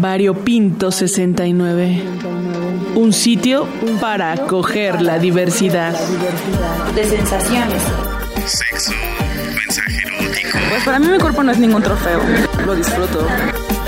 Variopinto 0.00 0.90
69. 0.90 2.02
Un 2.96 3.12
sitio 3.12 3.66
para 4.00 4.32
acoger 4.32 5.00
la 5.00 5.18
diversidad. 5.18 5.94
De 6.94 7.04
sensaciones. 7.04 7.82
Sexo, 8.44 8.92
mensaje 9.56 9.98
erótico. 10.06 10.58
Pues 10.68 10.84
para 10.84 10.98
mí 10.98 11.06
mi 11.08 11.18
cuerpo 11.18 11.42
no 11.44 11.52
es 11.52 11.58
ningún 11.58 11.82
trofeo. 11.82 12.20
Lo 12.66 12.74
disfruto. 12.74 13.26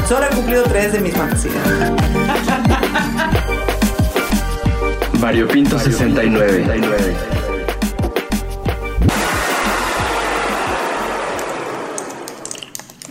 Solo 0.09 0.27
he 0.27 0.35
cumplido 0.35 0.63
tres 0.65 0.93
de 0.93 1.01
mis 1.01 1.15
fantasías. 1.15 1.55
Variopinto 5.21 5.79
69. 5.79 7.36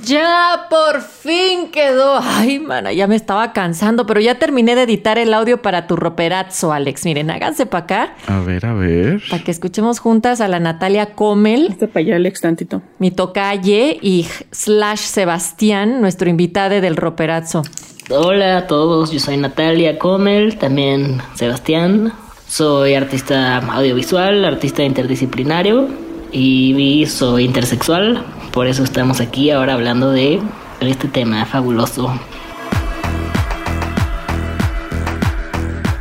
Ya 0.06 0.68
por 0.70 1.02
fin 1.02 1.72
quedó. 1.72 2.20
Ay, 2.22 2.60
mana, 2.60 2.94
ya 2.94 3.08
me 3.08 3.16
estaba 3.16 3.54
cansando, 3.54 4.06
pero 4.06 4.22
ya 4.22 4.36
terminé 4.36 4.76
de 4.76 4.84
editar 4.84 5.18
el 5.18 5.34
audio 5.34 5.64
para 5.64 5.88
tu 5.88 5.96
roperazo, 5.96 6.72
Alex. 6.72 7.06
Miren, 7.06 7.32
háganse 7.32 7.66
para 7.66 7.84
acá. 7.86 8.14
A 8.28 8.40
ver, 8.42 8.68
a 8.68 8.74
ver. 8.74 9.24
Para 9.32 9.44
que 9.44 9.50
escuchemos 9.50 9.98
juntas 9.98 10.42
a 10.42 10.48
la 10.48 10.60
Natalia 10.60 11.16
Comel. 11.16 11.70
Este 11.72 11.88
para 11.88 12.02
allá, 12.02 12.16
Alex, 12.18 12.42
tantito. 12.42 12.84
Mi 13.00 13.10
tocalle 13.10 13.98
y 14.00 14.28
slash 14.52 15.00
Sebastián, 15.00 16.02
nuestro 16.02 16.30
invitado 16.30 16.82
del 16.82 16.98
roperazo. 16.98 17.64
Hola 18.12 18.58
a 18.58 18.68
todos, 18.68 19.12
yo 19.12 19.20
soy 19.20 19.38
Natalia 19.38 19.98
Comel, 19.98 20.58
también 20.60 21.20
Sebastián. 21.34 22.14
Soy 22.48 22.94
artista 22.94 23.58
audiovisual, 23.58 24.46
artista 24.46 24.84
interdisciplinario 24.84 26.05
y 26.36 27.06
soy 27.06 27.46
intersexual. 27.46 28.26
Por 28.52 28.68
eso 28.68 28.84
estamos 28.84 29.22
aquí 29.22 29.52
ahora 29.52 29.74
hablando 29.74 30.12
de 30.12 30.42
este 30.82 31.08
tema 31.08 31.46
fabuloso. 31.46 32.12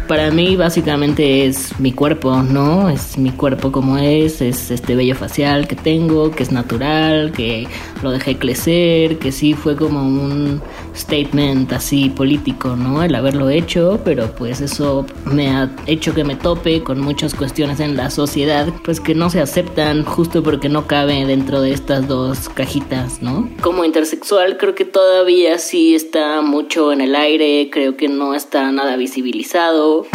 Para 0.09 0.31
mí 0.31 0.57
básicamente 0.57 1.47
es 1.47 1.79
mi 1.79 1.93
cuerpo, 1.93 2.43
¿no? 2.43 2.91
Es 2.91 3.17
mi 3.17 3.31
cuerpo 3.31 3.73
como 3.73 3.97
es, 3.97 4.43
es 4.43 4.71
este 4.71 4.97
vello 4.97 5.15
facial 5.15 5.67
que 5.67 5.77
tengo, 5.77 6.31
que 6.31 6.43
es 6.43 6.53
natural, 6.53 7.33
que 7.33 7.67
lo 8.03 8.11
dejé 8.11 8.37
crecer, 8.37 9.19
que 9.19 9.33
sí 9.33 9.55
fue 9.55 9.77
como 9.77 10.03
un 10.03 10.61
statement 10.95 11.73
así 11.73 12.11
político, 12.11 12.77
¿no? 12.77 13.03
El 13.03 13.15
haberlo 13.15 13.51
hecho, 13.51 14.01
pero 14.05 14.35
pues 14.35 14.61
eso 14.61 15.07
me 15.25 15.49
ha 15.49 15.71
hecho 15.87 16.15
que 16.15 16.25
me 16.25 16.37
tope 16.37 16.83
con 16.83 17.01
muchas 17.01 17.35
cuestiones 17.35 17.81
en 17.81 17.97
la 17.97 18.11
sociedad, 18.11 18.69
pues 18.85 19.01
que 19.01 19.15
no 19.15 19.31
se 19.31 19.41
aceptan 19.41 20.05
justo 20.05 20.43
porque 20.43 20.69
no 20.69 20.87
cabe 20.87 21.25
dentro 21.25 21.61
de 21.61 21.73
estas 21.73 22.09
dos 22.09 22.49
cajitas, 22.49 23.23
¿no? 23.23 23.49
Como 23.61 23.85
intersexual 23.85 24.57
creo 24.57 24.75
que 24.75 24.85
todavía 24.85 25.59
sí 25.59 25.95
está 25.95 26.41
mucho 26.41 26.93
en 26.93 27.01
el 27.01 27.15
aire, 27.15 27.69
creo 27.71 27.97
que 27.97 28.09
no 28.09 28.35
está 28.35 28.71
nada 28.73 28.97
visibilizado 28.97 30.07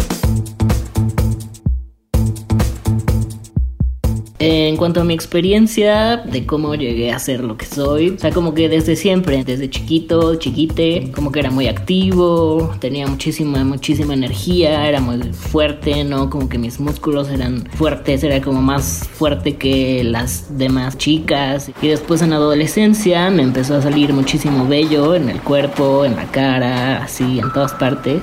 en 4.40 4.78
cuanto 4.78 5.02
a 5.02 5.04
mi 5.04 5.14
experiencia 5.14 6.18
de 6.18 6.46
cómo 6.46 6.74
llegué 6.74 7.12
a 7.12 7.20
ser 7.20 7.44
lo 7.44 7.58
que 7.58 7.66
soy, 7.66 8.12
o 8.12 8.20
sea, 8.20 8.32
como 8.32 8.54
que 8.54 8.70
desde 8.70 8.96
siempre, 8.96 9.44
desde 9.44 9.70
chiquito, 9.70 10.36
chiquite, 10.36 11.12
como 11.14 11.32
que 11.32 11.42
era 11.42 11.52
muy 11.52 11.68
activo, 11.68 12.74
tenía 12.80 13.06
muchísima, 13.06 13.66
muchísima 13.66 14.14
energía, 14.14 14.88
era 14.88 15.02
muy 15.02 15.22
fuerte, 15.34 16.06
¿no? 16.06 16.30
Como 16.30 16.48
que 16.48 16.58
mis 16.58 16.80
músculos 16.80 17.30
eran 17.30 17.66
fuertes, 17.74 18.24
era 18.24 18.42
como 18.42 18.62
más 18.62 19.10
fuerte 19.12 19.58
que 19.58 20.06
las 20.06 20.58
demás 20.58 20.98
chicas. 20.98 21.70
Y 21.82 21.90
después 21.90 22.22
en 22.22 22.32
adolescencia 22.32 23.30
me 23.30 23.44
empezó 23.44 23.76
a 23.76 23.82
salir 23.82 24.14
muchísimo 24.14 24.68
vello 24.68 25.16
en 25.16 25.30
el 25.30 25.42
cuerpo, 25.42 26.06
en 26.06 26.16
la 26.16 26.26
cara, 26.32 27.04
así, 27.04 27.40
en 27.40 27.52
todas 27.52 27.74
partes. 27.74 28.22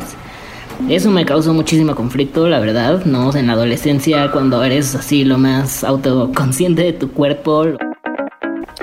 Eso 0.88 1.10
me 1.10 1.24
causó 1.24 1.52
muchísimo 1.52 1.96
conflicto, 1.96 2.48
la 2.48 2.60
verdad, 2.60 3.05
¿no? 3.05 3.34
En 3.34 3.48
la 3.48 3.55
adolescencia, 3.55 4.30
cuando 4.30 4.62
eres 4.62 4.95
así 4.95 5.24
lo 5.24 5.36
más 5.36 5.83
autoconsciente 5.83 6.83
de 6.83 6.92
tu 6.92 7.11
cuerpo. 7.11 7.64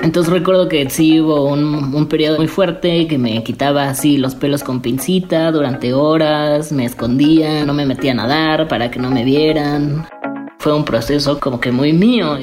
Entonces 0.02 0.30
recuerdo 0.30 0.68
que 0.68 0.90
sí 0.90 1.20
hubo 1.20 1.46
un, 1.48 1.94
un, 1.94 2.06
periodo 2.06 2.36
muy 2.36 2.48
fuerte 2.48 3.06
que 3.06 3.16
me 3.16 3.42
quitaba 3.42 3.88
así 3.88 4.18
los 4.18 4.34
pelos 4.34 4.62
con 4.62 4.82
pincita 4.82 5.50
durante 5.50 5.94
horas, 5.94 6.72
me 6.72 6.84
escondía, 6.84 7.64
no 7.64 7.72
me 7.72 7.86
metía 7.86 8.12
a 8.12 8.16
nadar 8.16 8.68
para 8.68 8.90
que 8.90 8.98
no 8.98 9.10
me 9.10 9.24
vieran. 9.24 10.06
Fue 10.58 10.74
un 10.74 10.84
proceso 10.84 11.40
como 11.40 11.58
que 11.58 11.72
muy 11.72 11.94
mío 11.94 12.38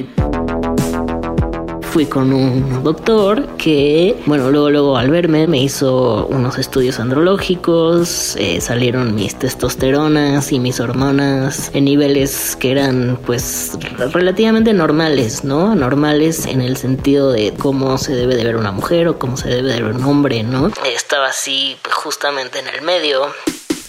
fui 1.92 2.06
con 2.06 2.32
un 2.32 2.82
doctor 2.82 3.46
que, 3.58 4.16
bueno, 4.24 4.50
luego, 4.50 4.70
luego 4.70 4.96
al 4.96 5.10
verme 5.10 5.46
me 5.46 5.58
hizo 5.58 6.26
unos 6.28 6.56
estudios 6.56 6.98
andrológicos, 6.98 8.34
eh, 8.36 8.62
salieron 8.62 9.14
mis 9.14 9.38
testosteronas 9.38 10.52
y 10.52 10.58
mis 10.58 10.80
hormonas 10.80 11.70
en 11.74 11.84
niveles 11.84 12.56
que 12.56 12.70
eran 12.70 13.18
pues 13.26 13.72
relativamente 14.14 14.72
normales, 14.72 15.44
¿no? 15.44 15.74
Normales 15.74 16.46
en 16.46 16.62
el 16.62 16.78
sentido 16.78 17.30
de 17.30 17.52
cómo 17.52 17.98
se 17.98 18.14
debe 18.14 18.36
de 18.36 18.44
ver 18.44 18.56
una 18.56 18.72
mujer 18.72 19.08
o 19.08 19.18
cómo 19.18 19.36
se 19.36 19.50
debe 19.50 19.74
de 19.74 19.82
ver 19.82 19.94
un 19.94 20.02
hombre, 20.04 20.42
¿no? 20.44 20.70
Estaba 20.86 21.26
así 21.26 21.76
pues, 21.82 21.94
justamente 21.94 22.58
en 22.58 22.68
el 22.68 22.80
medio. 22.80 23.26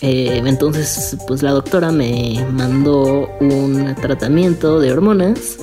Eh, 0.02 0.42
entonces, 0.44 1.16
pues 1.26 1.42
la 1.42 1.52
doctora 1.52 1.94
me 1.94 2.46
mandó 2.52 3.30
un 3.40 3.96
tratamiento 3.96 4.82
de 4.82 4.92
hormonas 4.92 5.58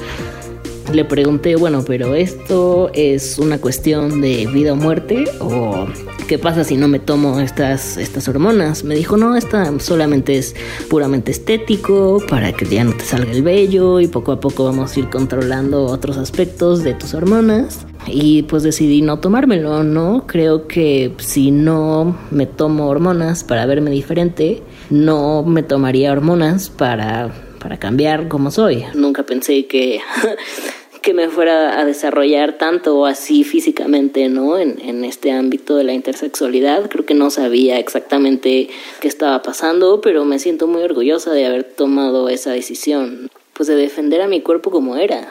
le 0.93 1.05
pregunté, 1.05 1.57
bueno, 1.57 1.85
pero 1.87 2.15
esto 2.15 2.91
es 2.95 3.39
una 3.39 3.61
cuestión 3.61 4.21
de 4.21 4.47
vida 4.47 4.73
o 4.73 4.77
muerte 4.77 5.25
o 5.41 5.87
qué 6.29 6.39
pasa 6.39 6.65
si 6.65 6.77
no 6.77 6.89
me 6.89 6.99
tomo 6.99 7.41
estas, 7.41 7.97
estas 7.97 8.29
hormonas. 8.29 8.85
Me 8.85 8.95
dijo, 8.95 9.17
no, 9.17 9.37
esta 9.37 9.79
solamente 9.81 10.39
es 10.39 10.55
puramente 10.89 11.31
estético 11.31 12.23
para 12.29 12.53
que 12.53 12.67
ya 12.67 12.85
no 12.85 12.93
te 12.93 13.05
salga 13.05 13.33
el 13.33 13.43
vello 13.43 14.01
y 14.01 14.07
poco 14.07 14.33
a 14.33 14.41
poco 14.41 14.65
vamos 14.65 14.97
a 14.97 15.01
ir 15.01 15.11
controlando 15.11 15.87
otros 15.87 16.17
aspectos 16.17 16.83
de 16.85 16.95
tus 16.95 17.15
hormonas. 17.15 17.87
Y 18.07 18.43
pues 18.43 18.63
decidí 18.63 19.03
no 19.03 19.19
tomármelo, 19.19 19.83
¿no? 19.83 20.25
Creo 20.27 20.67
que 20.67 21.15
si 21.19 21.51
no 21.51 22.17
me 22.31 22.47
tomo 22.47 22.89
hormonas 22.89 23.45
para 23.45 23.67
verme 23.67 23.91
diferente, 23.91 24.63
no 24.89 25.43
me 25.43 25.63
tomaría 25.63 26.13
hormonas 26.13 26.71
para, 26.71 27.33
para 27.61 27.79
cambiar 27.79 28.29
como 28.29 28.51
soy. 28.51 28.85
Nunca 28.95 29.25
pensé 29.25 29.67
que 29.67 30.01
que 31.01 31.15
me 31.15 31.29
fuera 31.29 31.81
a 31.81 31.85
desarrollar 31.85 32.59
tanto 32.59 33.07
así 33.07 33.45
físicamente, 33.45 34.29
¿no? 34.29 34.59
En, 34.59 34.81
en, 34.81 35.05
este 35.05 35.33
ámbito 35.33 35.77
de 35.77 35.85
la 35.85 35.93
intersexualidad. 35.93 36.89
Creo 36.91 37.07
que 37.07 37.15
no 37.15 37.31
sabía 37.31 37.79
exactamente 37.79 38.69
qué 39.01 39.09
estaba 39.09 39.43
pasando, 39.43 40.01
pero 40.01 40.25
me 40.25 40.39
siento 40.39 40.67
muy 40.67 40.83
orgullosa 40.83 41.33
de 41.33 41.47
haber 41.47 41.65
tomado 41.65 42.29
esa 42.29 42.53
decisión, 42.53 43.31
pues 43.55 43.69
de 43.69 43.77
defender 43.77 44.21
a 44.21 44.29
mi 44.29 44.41
cuerpo 44.43 44.71
como 44.71 44.97
era. 44.97 45.29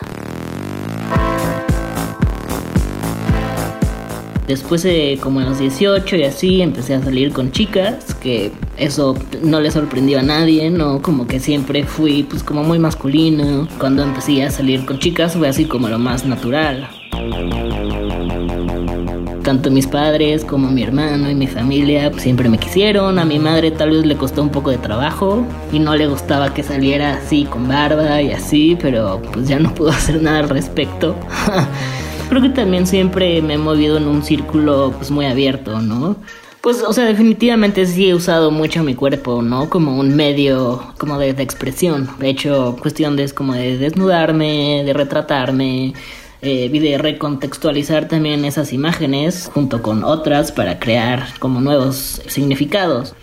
Después 4.48 4.82
de 4.82 5.20
como 5.22 5.42
a 5.42 5.44
los 5.44 5.60
18 5.60 6.16
y 6.16 6.24
así 6.24 6.62
empecé 6.64 6.96
a 6.96 7.04
salir 7.04 7.32
con 7.32 7.52
chicas, 7.52 8.16
que 8.16 8.52
eso 8.80 9.16
no 9.44 9.60
le 9.60 9.72
sorprendió 9.72 10.20
a 10.20 10.24
nadie, 10.24 10.70
¿no? 10.70 11.02
Como 11.02 11.28
que 11.28 11.40
siempre 11.40 11.84
fui 11.84 12.24
pues 12.24 12.44
como 12.44 12.64
muy 12.64 12.80
masculino. 12.80 13.68
Cuando 13.80 14.04
empecé 14.04 14.44
a 14.44 14.52
salir 14.52 14.86
con 14.86 15.00
chicas 15.00 15.34
fue 15.36 15.48
así 15.48 15.66
como 15.66 15.88
lo 15.90 16.00
más 16.00 16.26
natural. 16.26 16.88
Tanto 19.44 19.72
mis 19.72 19.88
padres 19.88 20.46
como 20.46 20.70
mi 20.70 20.84
hermano 20.84 21.30
y 21.30 21.36
mi 21.36 21.48
familia 21.48 22.12
pues, 22.12 22.24
siempre 22.24 22.50
me 22.50 22.58
quisieron. 22.58 23.20
A 23.20 23.26
mi 23.26 23.40
madre 23.40 23.72
tal 23.72 23.92
vez 23.92 24.06
le 24.06 24.16
costó 24.16 24.42
un 24.42 24.50
poco 24.50 24.70
de 24.70 24.78
trabajo 24.78 25.46
y 25.72 25.80
no 25.80 25.96
le 25.96 26.08
gustaba 26.08 26.54
que 26.54 26.64
saliera 26.64 27.16
así 27.16 27.46
con 27.46 27.68
barba 27.68 28.22
y 28.22 28.32
así, 28.32 28.78
pero 28.82 29.22
pues 29.34 29.48
ya 29.48 29.60
no 29.60 29.74
pudo 29.76 29.90
hacer 29.90 30.22
nada 30.22 30.40
al 30.40 30.50
respecto. 30.50 31.16
creo 32.30 32.42
que 32.42 32.50
también 32.50 32.86
siempre 32.86 33.42
me 33.42 33.56
he 33.56 33.58
movido 33.58 33.98
en 33.98 34.08
un 34.08 34.24
círculo 34.24 34.94
pues 34.96 35.10
muy 35.10 35.26
abierto, 35.26 35.82
¿no? 35.82 36.16
Pues, 36.62 36.82
o 36.82 36.92
sea, 36.92 37.06
definitivamente 37.06 37.86
sí 37.86 38.10
he 38.10 38.14
usado 38.14 38.52
mucho 38.52 38.84
mi 38.84 38.94
cuerpo, 38.94 39.42
¿no? 39.42 39.70
Como 39.70 39.98
un 39.98 40.16
medio 40.16 40.94
como 40.98 41.18
de, 41.18 41.30
expresión. 41.30 42.10
De 42.20 42.30
hecho, 42.30 42.76
cuestión 42.82 43.16
de, 43.16 43.30
como 43.30 43.54
de 43.54 43.78
desnudarme, 43.78 44.84
de 44.84 44.94
retratarme, 44.94 45.94
eh, 46.42 46.70
de 46.70 46.98
recontextualizar 46.98 48.10
también 48.10 48.44
esas 48.44 48.74
imágenes 48.74 49.50
junto 49.54 49.82
con 49.82 50.04
otras 50.04 50.52
para 50.52 50.80
crear 50.80 51.28
como 51.40 51.62
nuevos 51.62 52.22
significados. 52.28 53.16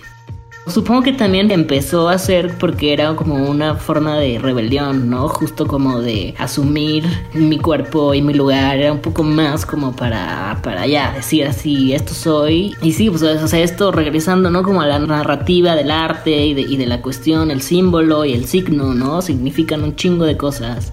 Supongo 0.69 1.03
que 1.03 1.13
también 1.13 1.53
empezó 1.53 2.09
a 2.09 2.19
ser 2.19 2.59
porque 2.59 2.93
era 2.93 3.15
como 3.15 3.37
una 3.49 3.77
forma 3.77 4.17
de 4.17 4.41
rebelión, 4.41 5.09
¿no? 5.09 5.29
Justo 5.29 5.69
como 5.69 6.01
de 6.01 6.35
asumir 6.39 7.05
mi 7.33 7.59
cuerpo 7.59 8.15
y 8.15 8.21
mi 8.21 8.35
lugar, 8.35 8.77
era 8.77 8.93
un 8.93 8.99
poco 8.99 9.23
más 9.23 9.65
como 9.65 9.95
para, 9.95 10.59
para 10.65 10.85
ya 10.89 11.13
decir 11.13 11.47
así, 11.47 11.93
esto 11.93 12.15
soy. 12.15 12.75
Y 12.83 12.93
sí, 12.93 13.09
pues 13.09 13.23
o 13.23 13.47
sea, 13.47 13.61
esto 13.61 13.93
regresando, 13.93 14.51
¿no? 14.51 14.65
Como 14.65 14.81
a 14.81 14.87
la 14.87 14.99
narrativa 14.99 15.77
del 15.77 15.93
arte 15.93 16.47
y 16.47 16.55
de, 16.55 16.63
y 16.63 16.77
de 16.77 16.87
la 16.87 17.01
cuestión, 17.01 17.53
el 17.53 17.63
símbolo 17.63 18.25
y 18.25 18.33
el 18.33 18.47
signo, 18.47 18.93
¿no? 18.93 19.23
Significan 19.23 19.85
un 19.85 19.95
chingo 19.95 20.25
de 20.25 20.37
cosas. 20.37 20.93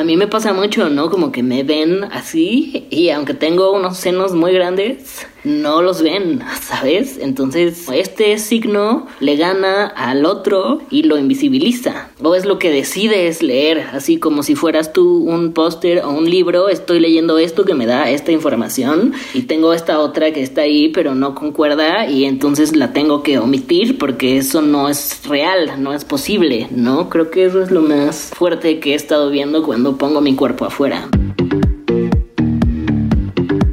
A 0.00 0.04
mí 0.04 0.16
me 0.16 0.26
pasa 0.26 0.54
mucho, 0.54 0.88
¿no? 0.88 1.10
Como 1.10 1.30
que 1.30 1.42
me 1.42 1.62
ven 1.62 2.04
así 2.04 2.86
y 2.88 3.10
aunque 3.10 3.34
tengo 3.34 3.72
unos 3.72 3.98
senos 3.98 4.32
muy 4.32 4.50
grandes, 4.52 5.26
no 5.44 5.82
los 5.82 6.02
ven, 6.02 6.40
¿sabes? 6.60 7.18
Entonces, 7.20 7.86
este 7.92 8.38
signo 8.38 9.06
le 9.20 9.36
gana 9.36 9.86
al 9.86 10.24
otro 10.26 10.80
y 10.90 11.02
lo 11.02 11.18
invisibiliza. 11.18 12.10
O 12.22 12.34
es 12.34 12.44
lo 12.44 12.58
que 12.58 12.70
decides 12.70 13.42
leer, 13.42 13.86
así 13.92 14.18
como 14.18 14.42
si 14.42 14.54
fueras 14.54 14.92
tú 14.92 15.24
un 15.24 15.52
póster 15.52 16.04
o 16.04 16.10
un 16.10 16.28
libro, 16.28 16.68
estoy 16.68 17.00
leyendo 17.00 17.38
esto 17.38 17.64
que 17.64 17.74
me 17.74 17.86
da 17.86 18.10
esta 18.10 18.32
información 18.32 19.12
y 19.34 19.42
tengo 19.42 19.72
esta 19.72 19.98
otra 19.98 20.32
que 20.32 20.42
está 20.42 20.62
ahí 20.62 20.88
pero 20.88 21.14
no 21.14 21.34
concuerda 21.34 22.08
y 22.08 22.24
entonces 22.24 22.76
la 22.76 22.92
tengo 22.92 23.22
que 23.22 23.38
omitir 23.38 23.98
porque 23.98 24.36
eso 24.36 24.62
no 24.62 24.88
es 24.88 25.26
real, 25.26 25.82
no 25.82 25.92
es 25.92 26.04
posible, 26.04 26.68
¿no? 26.70 27.08
Creo 27.08 27.30
que 27.30 27.44
eso 27.44 27.62
es 27.62 27.70
lo 27.70 27.82
más 27.82 28.30
fuerte 28.34 28.80
que 28.80 28.92
he 28.92 28.94
estado 28.94 29.30
viendo 29.30 29.62
cuando 29.62 29.96
pongo 29.96 30.20
mi 30.20 30.34
cuerpo 30.34 30.64
afuera. 30.64 31.08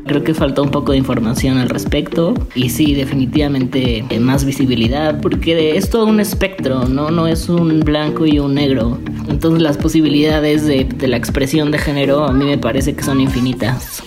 Creo 0.07 0.23
que 0.23 0.33
falta 0.33 0.61
un 0.61 0.71
poco 0.71 0.93
de 0.93 0.97
información 0.97 1.57
al 1.57 1.69
respecto 1.69 2.33
y 2.55 2.69
sí, 2.69 2.93
definitivamente 2.93 4.05
eh, 4.09 4.19
más 4.19 4.45
visibilidad 4.45 5.19
porque 5.21 5.75
es 5.75 5.89
todo 5.89 6.05
un 6.05 6.19
espectro, 6.19 6.85
¿no? 6.85 7.11
No 7.11 7.27
es 7.27 7.49
un 7.49 7.81
blanco 7.81 8.25
y 8.25 8.39
un 8.39 8.55
negro. 8.55 8.97
Entonces 9.27 9.61
las 9.61 9.77
posibilidades 9.77 10.65
de, 10.65 10.85
de 10.85 11.07
la 11.07 11.17
expresión 11.17 11.71
de 11.71 11.77
género 11.77 12.23
a 12.23 12.31
mí 12.31 12.45
me 12.45 12.57
parece 12.57 12.95
que 12.95 13.03
son 13.03 13.19
infinitas 13.19 14.01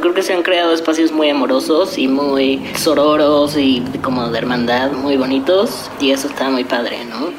creo 0.00 0.14
que 0.14 0.22
se 0.22 0.34
han 0.34 0.42
creado 0.42 0.74
espacios 0.74 1.12
muy 1.12 1.30
amorosos 1.30 1.96
y 1.96 2.08
muy 2.08 2.60
sororos 2.74 3.56
y 3.56 3.84
como 4.02 4.28
de 4.30 4.36
hermandad 4.36 4.90
muy 4.90 5.16
bonitos 5.16 5.88
y 6.00 6.10
eso 6.10 6.26
está 6.26 6.50
muy 6.50 6.64
padre, 6.64 7.04
¿no? 7.04 7.30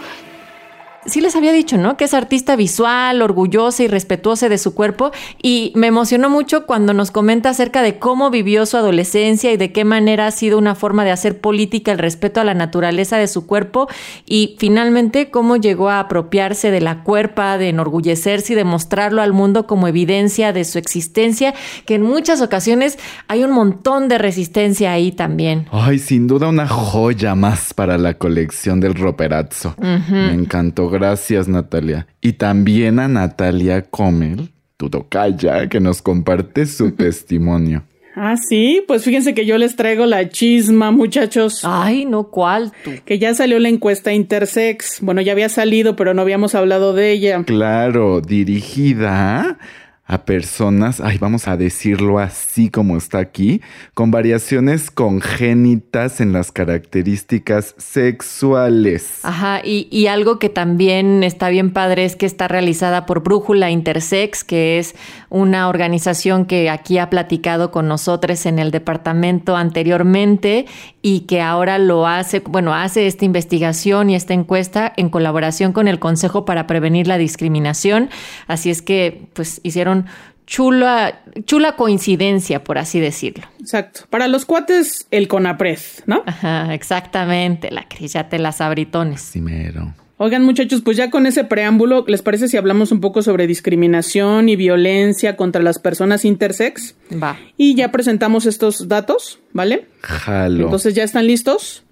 Sí 1.06 1.22
les 1.22 1.36
había 1.36 1.52
dicho, 1.52 1.78
¿no? 1.78 1.98
Que 1.98 2.06
es 2.06 2.14
artista 2.14 2.56
visual, 2.56 3.22
orgullosa 3.22 3.84
y 3.84 3.88
respetuosa 3.88 4.50
de 4.50 4.58
su 4.58 4.74
cuerpo. 4.74 5.12
Y 5.42 5.72
me 5.76 5.88
emocionó 5.88 6.30
mucho 6.30 6.66
cuando 6.66 6.94
nos 6.94 7.12
comenta 7.12 7.50
acerca 7.50 7.82
de 7.82 8.00
cómo 8.00 8.30
vivió 8.30 8.66
su 8.66 8.78
adolescencia 8.78 9.52
y 9.52 9.58
de 9.58 9.72
qué 9.72 9.86
manera 9.86 10.28
ha 10.28 10.32
sido 10.32 10.58
una 10.58 10.76
forma 10.76 11.04
de 11.04 11.12
hacer 11.12 11.40
política 11.40 11.92
el 11.92 12.00
respeto 12.00 12.42
a 12.42 12.44
la 12.44 12.54
naturaleza 12.54 13.18
de 13.18 13.28
su 13.28 13.46
cuerpo. 13.46 13.88
Y 14.26 14.56
finalmente 14.60 15.30
cómo 15.30 15.58
llegó 15.58 15.90
a 15.90 16.00
apropiarse 16.00 16.72
de 16.72 16.82
la 16.82 17.04
cuerpa, 17.04 17.58
de 17.58 17.70
enorgullecerse 17.70 18.54
y 18.54 18.56
de 18.56 18.64
mostrarlo 18.64 19.22
al 19.22 19.34
mundo 19.34 19.68
como 19.68 19.88
evidencia 19.88 20.54
de 20.54 20.64
su 20.64 20.78
existencia, 20.78 21.54
que 21.86 21.96
en 21.96 22.02
muchas 22.04 22.42
ocasiones 22.42 22.98
hay 23.28 23.44
un 23.44 23.52
montón 23.52 24.08
de 24.08 24.18
resistencia 24.18 24.92
ahí 24.92 25.12
también. 25.12 25.68
Ay, 25.72 26.00
sin 26.00 26.28
duda 26.28 26.48
una 26.48 26.68
joya 26.68 27.36
más 27.36 27.74
para 27.74 27.98
la 27.98 28.16
colección 28.16 28.80
del 28.80 28.96
Roperazzo. 28.96 29.76
Me 29.78 30.34
encantó 30.34 30.90
gracias 30.94 31.48
Natalia. 31.48 32.08
Y 32.22 32.34
también 32.34 33.00
a 33.00 33.08
Natalia 33.08 33.82
Comel, 33.82 34.52
tu 34.78 34.90
tocaya, 34.90 35.68
que 35.68 35.80
nos 35.80 36.02
comparte 36.02 36.66
su 36.66 36.92
testimonio. 36.96 37.84
Ah, 38.16 38.36
sí, 38.38 38.84
pues 38.88 39.04
fíjense 39.04 39.34
que 39.34 39.48
yo 39.48 39.58
les 39.58 39.76
traigo 39.76 40.06
la 40.06 40.30
chisma, 40.30 40.92
muchachos. 40.92 41.62
Ay, 41.64 42.06
no, 42.06 42.26
¿cuál 42.26 42.72
tú? 42.84 42.92
Que 43.06 43.18
ya 43.18 43.34
salió 43.34 43.58
la 43.58 43.70
encuesta 43.70 44.14
Intersex. 44.14 45.02
Bueno, 45.02 45.22
ya 45.22 45.32
había 45.32 45.50
salido, 45.50 45.96
pero 45.96 46.14
no 46.14 46.22
habíamos 46.22 46.54
hablado 46.54 46.94
de 46.94 47.12
ella. 47.12 47.44
Claro, 47.44 48.22
dirigida 48.22 49.58
a 50.06 50.26
personas, 50.26 51.00
ay, 51.00 51.18
vamos 51.18 51.48
a 51.48 51.56
decirlo 51.56 52.20
así 52.20 52.70
como 52.70 52.98
está 52.98 53.20
aquí, 53.20 53.62
con 53.94 54.12
variaciones 54.12 54.92
congénitas 54.92 56.20
en 56.20 56.34
las 56.34 56.52
características 56.52 57.74
sexuales. 57.78 59.20
Ajá, 59.24 59.62
y, 59.64 59.88
y, 59.92 60.08
algo 60.08 60.40
que 60.40 60.50
también 60.50 61.24
está 61.24 61.48
bien 61.48 61.72
padre 61.72 62.04
es 62.04 62.18
que 62.18 62.26
está 62.26 62.50
realizada 62.50 63.06
por 63.06 63.24
Brújula 63.24 63.72
Intersex, 63.72 64.44
que 64.44 64.78
es 64.78 64.94
una 65.30 65.70
organización 65.70 66.46
que 66.46 66.70
aquí 66.70 66.98
ha 66.98 67.10
platicado 67.10 67.72
con 67.72 67.88
nosotros 67.88 68.46
en 68.46 68.60
el 68.60 68.72
departamento 68.72 69.56
anteriormente 69.56 70.66
y 71.06 71.22
que 71.22 71.42
ahora 71.42 71.78
lo 71.78 72.08
hace, 72.08 72.40
bueno, 72.40 72.74
hace 72.74 73.06
esta 73.06 73.26
investigación 73.26 74.10
y 74.10 74.16
esta 74.16 74.34
encuesta 74.34 74.92
en 74.96 75.10
colaboración 75.10 75.74
con 75.74 75.90
el 75.90 76.00
Consejo 76.00 76.46
para 76.46 76.66
Prevenir 76.66 77.08
la 77.08 77.18
Discriminación. 77.18 78.10
Así 78.48 78.72
es 78.72 78.82
que, 78.82 79.28
pues, 79.34 79.60
hicieron 79.64 80.06
chula, 80.48 81.22
chula 81.46 81.76
coincidencia, 81.76 82.64
por 82.64 82.78
así 82.78 83.02
decirlo. 83.02 83.46
Exacto. 83.60 84.02
Para 84.10 84.30
los 84.30 84.46
cuates, 84.46 85.06
el 85.12 85.28
CONAPRED, 85.28 85.80
¿no? 86.06 86.24
Ajá, 86.26 86.74
exactamente, 86.74 87.70
la 87.70 87.84
Cris, 87.88 88.14
ya 88.14 88.30
te 88.30 88.40
las 88.40 88.62
abritones. 88.62 89.30
Primero. 89.32 89.94
Oigan, 90.18 90.44
muchachos, 90.44 90.82
pues 90.84 90.96
ya 90.96 91.10
con 91.10 91.26
ese 91.26 91.44
preámbulo, 91.44 92.06
¿les 92.08 92.22
parece 92.22 92.48
si 92.48 92.56
hablamos 92.56 92.92
un 92.92 93.02
poco 93.02 93.22
sobre 93.24 93.48
discriminación 93.48 94.48
y 94.48 94.56
violencia 94.56 95.36
contra 95.36 95.62
las 95.62 95.80
personas 95.80 96.24
intersex? 96.24 96.96
Va. 97.22 97.40
Y 97.58 97.76
ya 97.76 97.92
presentamos 97.92 98.46
estos 98.46 98.88
datos, 98.88 99.40
¿vale? 99.54 99.88
Jalo. 100.02 100.66
Entonces, 100.66 100.94
¿ya 100.94 101.04
están 101.04 101.26
listos? 101.26 101.84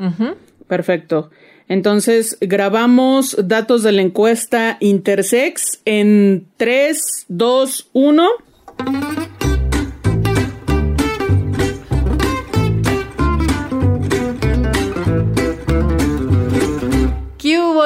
Perfecto. 0.68 1.32
Entonces, 1.68 2.38
grabamos 2.42 3.36
datos 3.48 3.82
de 3.84 3.94
la 3.94 4.02
encuesta 4.02 4.76
Intersex 4.82 5.80
en 5.86 6.48
3, 6.58 7.26
2, 7.30 7.90
1. 7.94 8.30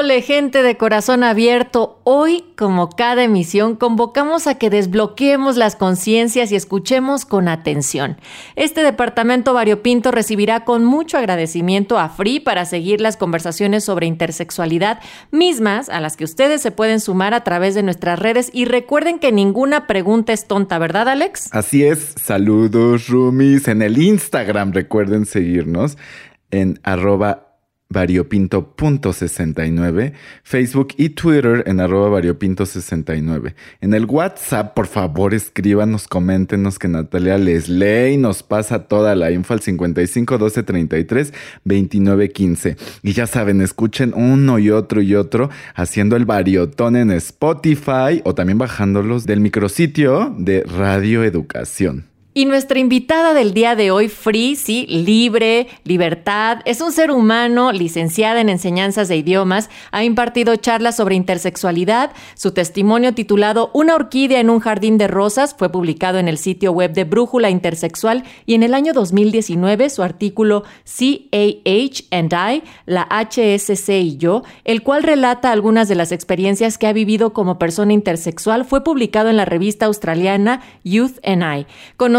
¿Qué 0.05 0.19
hubo, 0.19 0.21
gente 0.21 0.61
de 0.61 0.77
corazón 0.77 1.23
abierto? 1.23 1.99
Hoy, 2.03 2.43
como 2.55 2.89
cada 2.89 3.23
emisión, 3.23 3.75
convocamos 3.75 4.45
a 4.45 4.55
que 4.55 4.69
desbloqueemos 4.69 5.57
las 5.57 5.75
conciencias 5.75 6.51
y 6.51 6.55
escuchemos 6.55 7.25
con 7.25 7.47
atención. 7.47 8.17
Este 8.55 8.83
departamento 8.83 9.55
variopinto 9.55 10.11
recibirá 10.11 10.63
con 10.63 10.85
mucho 10.85 11.17
agradecimiento 11.17 11.97
a 11.97 12.09
Free 12.09 12.39
para 12.39 12.65
seguir 12.65 13.01
las 13.01 13.17
conversaciones 13.17 13.83
sobre 13.83 14.05
intersexualidad, 14.05 14.99
mismas 15.31 15.89
a 15.89 15.99
las 15.99 16.17
que 16.17 16.23
ustedes 16.23 16.61
se 16.61 16.69
pueden 16.69 16.99
sumar 16.99 17.33
a 17.33 17.43
través 17.43 17.73
de 17.73 17.81
nuestras 17.81 18.19
redes. 18.19 18.51
Y 18.53 18.65
recuerden 18.65 19.17
que 19.17 19.31
ninguna 19.31 19.87
pregunta 19.87 20.33
es 20.33 20.45
tonta, 20.45 20.77
¿verdad, 20.77 21.09
Alex? 21.09 21.49
Así 21.51 21.83
es. 21.83 22.13
Saludos, 22.21 23.07
Rumis. 23.07 23.67
En 23.67 23.81
el 23.81 23.97
Instagram 23.97 24.71
recuerden 24.71 25.25
seguirnos 25.25 25.97
en 26.51 26.79
arroba 26.83 27.44
variopinto.69, 27.89 30.13
Facebook 30.43 30.89
y 30.97 31.09
Twitter 31.09 31.63
en 31.67 31.79
arroba 31.79 32.19
variopinto69. 32.19 33.53
En 33.81 33.93
el 33.93 34.05
WhatsApp, 34.05 34.73
por 34.73 34.87
favor, 34.87 35.33
escríbanos, 35.33 36.07
coméntenos 36.07 36.79
que 36.79 36.87
Natalia 36.87 37.37
les 37.37 37.69
lee 37.69 38.13
y 38.13 38.17
nos 38.17 38.43
pasa 38.43 38.87
toda 38.87 39.15
la 39.15 39.31
info 39.31 39.53
al 39.53 39.61
55 39.61 40.37
12 40.37 40.63
33 40.63 41.33
29 41.63 42.29
15. 42.29 42.77
Y 43.03 43.13
ya 43.13 43.27
saben, 43.27 43.61
escuchen 43.61 44.13
uno 44.15 44.59
y 44.59 44.71
otro 44.71 45.01
y 45.01 45.15
otro 45.15 45.49
haciendo 45.75 46.15
el 46.15 46.25
variotón 46.25 46.95
en 46.95 47.11
Spotify 47.11 48.21
o 48.23 48.33
también 48.33 48.57
bajándolos 48.57 49.25
del 49.25 49.41
micrositio 49.41 50.33
de 50.37 50.63
Radio 50.63 51.23
Educación. 51.23 52.14
Y 52.37 52.43
nuestra 52.43 52.79
invitada 52.79 53.33
del 53.33 53.53
día 53.53 53.77
de 53.77 53.91
hoy, 53.91 54.09
Free, 54.09 54.57
sí, 54.57 54.85
libre, 54.87 55.69
libertad, 55.85 56.57
es 56.65 56.81
un 56.81 56.91
ser 56.91 57.09
humano, 57.09 57.71
licenciada 57.71 58.41
en 58.41 58.49
enseñanzas 58.49 59.07
de 59.07 59.15
idiomas, 59.15 59.69
ha 59.91 60.03
impartido 60.03 60.57
charlas 60.57 60.97
sobre 60.97 61.15
intersexualidad. 61.15 62.11
Su 62.33 62.51
testimonio 62.51 63.13
titulado 63.13 63.71
Una 63.73 63.95
orquídea 63.95 64.41
en 64.41 64.49
un 64.49 64.59
jardín 64.59 64.97
de 64.97 65.07
rosas 65.07 65.55
fue 65.57 65.71
publicado 65.71 66.19
en 66.19 66.27
el 66.27 66.37
sitio 66.37 66.73
web 66.73 66.91
de 66.91 67.05
Brújula 67.05 67.49
Intersexual 67.49 68.25
y 68.45 68.55
en 68.55 68.63
el 68.63 68.73
año 68.73 68.91
2019 68.91 69.89
su 69.89 70.03
artículo 70.03 70.63
CAH 70.83 72.03
and 72.11 72.33
I, 72.33 72.63
la 72.85 73.07
HSC 73.09 73.89
y 73.91 74.17
yo, 74.17 74.43
el 74.65 74.83
cual 74.83 75.03
relata 75.03 75.53
algunas 75.53 75.87
de 75.87 75.95
las 75.95 76.11
experiencias 76.11 76.77
que 76.77 76.87
ha 76.87 76.91
vivido 76.91 77.31
como 77.31 77.57
persona 77.57 77.93
intersexual, 77.93 78.65
fue 78.65 78.83
publicado 78.83 79.29
en 79.29 79.37
la 79.37 79.45
revista 79.45 79.85
australiana 79.85 80.59
Youth 80.83 81.19
and 81.23 81.61
I. 81.61 81.65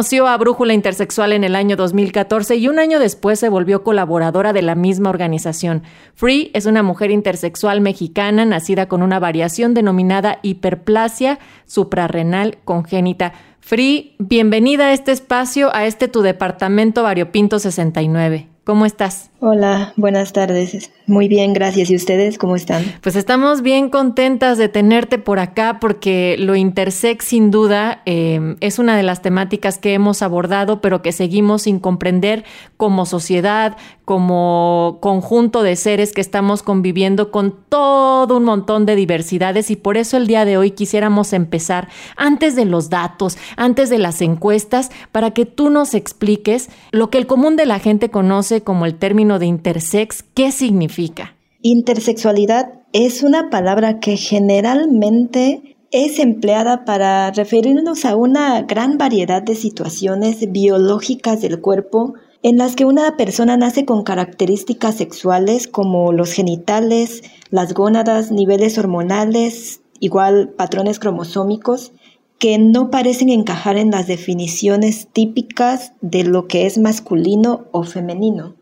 Conoció 0.07 0.29
a 0.29 0.37
Brújula 0.37 0.73
Intersexual 0.73 1.33
en 1.33 1.43
el 1.43 1.57
año 1.57 1.75
2014 1.75 2.55
y 2.55 2.69
un 2.69 2.79
año 2.79 3.01
después 3.01 3.41
se 3.41 3.49
volvió 3.49 3.83
colaboradora 3.83 4.53
de 4.53 4.63
la 4.63 4.77
misma 4.77 5.11
organización. 5.11 5.83
Free 6.15 6.53
es 6.55 6.67
una 6.67 6.85
mujer 6.85 7.11
intersexual 7.11 7.81
mexicana 7.81 8.45
nacida 8.45 8.87
con 8.87 9.03
una 9.03 9.19
variación 9.19 9.75
denominada 9.75 10.39
hiperplasia 10.43 11.41
suprarrenal 11.65 12.59
congénita. 12.65 13.33
Free, 13.59 14.15
bienvenida 14.21 14.87
a 14.87 14.93
este 14.93 15.11
espacio, 15.11 15.75
a 15.75 15.87
este 15.87 16.07
tu 16.07 16.23
departamento 16.23 17.03
Variopinto 17.03 17.59
69. 17.59 18.56
¿Cómo 18.67 18.85
estás? 18.85 19.31
Hola, 19.39 19.93
buenas 19.97 20.33
tardes. 20.33 20.91
Muy 21.07 21.29
bien, 21.29 21.53
gracias. 21.53 21.89
¿Y 21.89 21.95
ustedes 21.95 22.37
cómo 22.37 22.57
están? 22.57 22.83
Pues 23.01 23.15
estamos 23.15 23.63
bien 23.63 23.91
contentas 23.91 24.59
de 24.59 24.69
tenerte 24.69 25.19
por 25.19 25.39
acá 25.39 25.79
porque 25.81 26.35
lo 26.37 26.57
intersex 26.57 27.27
sin 27.27 27.53
duda 27.53 28.03
eh, 28.07 28.57
es 28.59 28.81
una 28.81 28.97
de 28.97 29.05
las 29.05 29.23
temáticas 29.23 29.79
que 29.79 29.95
hemos 29.95 30.21
abordado 30.21 30.81
pero 30.81 31.01
que 31.01 31.13
seguimos 31.13 31.63
sin 31.63 31.79
comprender 31.79 32.45
como 32.77 33.07
sociedad, 33.07 33.77
como 34.05 34.99
conjunto 35.01 35.63
de 35.63 35.77
seres 35.77 36.13
que 36.13 36.21
estamos 36.21 36.65
conviviendo 36.65 37.31
con 37.31 37.55
todo 37.69 38.39
un 38.39 38.45
montón 38.45 38.85
de 38.87 38.97
diversidades 38.97 39.71
y 39.71 39.77
por 39.77 39.97
eso 39.97 40.17
el 40.17 40.27
día 40.27 40.45
de 40.45 40.57
hoy 40.57 40.73
quisiéramos 40.73 41.33
empezar 41.33 41.89
antes 42.17 42.57
de 42.57 42.65
los 42.65 42.91
datos, 42.91 43.37
antes 43.57 43.91
de 43.91 43.99
las 43.99 44.23
encuestas, 44.23 44.91
para 45.13 45.33
que 45.33 45.45
tú 45.45 45.71
nos 45.71 45.95
expliques 45.95 46.69
lo 46.91 47.11
que 47.11 47.19
el 47.19 47.27
común 47.27 47.57
de 47.57 47.67
la 47.67 47.79
gente 47.79 48.11
conoce 48.11 48.56
como 48.63 48.87
el 48.87 48.99
término 48.99 49.39
de 49.39 49.47
intersex, 49.47 50.23
¿qué 50.35 50.53
significa? 50.53 51.35
Intersexualidad 51.63 52.73
es 52.93 53.23
una 53.23 53.51
palabra 53.51 53.99
que 54.01 54.17
generalmente 54.17 55.77
es 55.91 56.19
empleada 56.19 56.85
para 56.85 57.31
referirnos 57.31 58.05
a 58.05 58.17
una 58.17 58.63
gran 58.63 58.99
variedad 58.99 59.43
de 59.43 59.55
situaciones 59.55 60.51
biológicas 60.53 61.41
del 61.41 61.61
cuerpo 61.61 62.15
en 62.43 62.59
las 62.59 62.77
que 62.77 62.85
una 62.85 63.17
persona 63.17 63.57
nace 63.57 63.85
con 63.85 64.03
características 64.03 64.97
sexuales 64.97 65.67
como 65.67 66.13
los 66.13 66.33
genitales, 66.33 67.23
las 67.51 67.75
gónadas, 67.75 68.31
niveles 68.31 68.79
hormonales, 68.79 69.81
igual 70.01 70.51
patrones 70.51 70.99
cromosómicos, 70.99 71.93
que 72.39 72.59
no 72.59 72.91
parecen 72.91 73.31
encajar 73.31 73.77
en 73.77 73.91
las 73.91 74.07
definiciones 74.07 75.09
típicas 75.13 75.93
de 76.01 76.25
lo 76.25 76.47
que 76.47 76.67
es 76.67 76.79
masculino 76.79 77.67
o 77.73 77.83
femenino. 77.83 78.57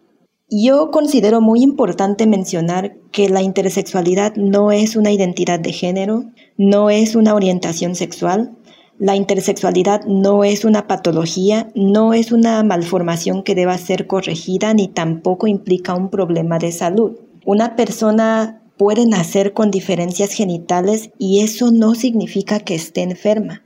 Yo 0.50 0.90
considero 0.90 1.40
muy 1.40 1.62
importante 1.62 2.26
mencionar 2.26 2.96
que 3.10 3.28
la 3.28 3.42
intersexualidad 3.42 4.36
no 4.36 4.70
es 4.70 4.94
una 4.94 5.10
identidad 5.10 5.58
de 5.58 5.72
género, 5.72 6.24
no 6.56 6.90
es 6.90 7.16
una 7.16 7.34
orientación 7.34 7.94
sexual, 7.96 8.56
la 8.98 9.16
intersexualidad 9.16 10.04
no 10.04 10.44
es 10.44 10.64
una 10.64 10.86
patología, 10.86 11.68
no 11.74 12.14
es 12.14 12.30
una 12.30 12.62
malformación 12.62 13.42
que 13.42 13.56
deba 13.56 13.76
ser 13.76 14.06
corregida 14.06 14.72
ni 14.72 14.86
tampoco 14.86 15.48
implica 15.48 15.94
un 15.94 16.10
problema 16.10 16.60
de 16.60 16.70
salud. 16.70 17.16
Una 17.44 17.74
persona 17.74 18.62
puede 18.76 19.06
nacer 19.06 19.52
con 19.52 19.72
diferencias 19.72 20.30
genitales 20.32 21.10
y 21.18 21.40
eso 21.40 21.72
no 21.72 21.96
significa 21.96 22.60
que 22.60 22.76
esté 22.76 23.02
enferma. 23.02 23.63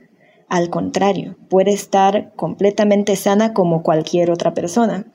Al 0.49 0.71
contrario, 0.71 1.37
puede 1.47 1.71
estar 1.71 2.33
completamente 2.35 3.15
sana 3.15 3.53
como 3.53 3.83
cualquier 3.83 4.31
otra 4.31 4.55
persona. 4.55 5.05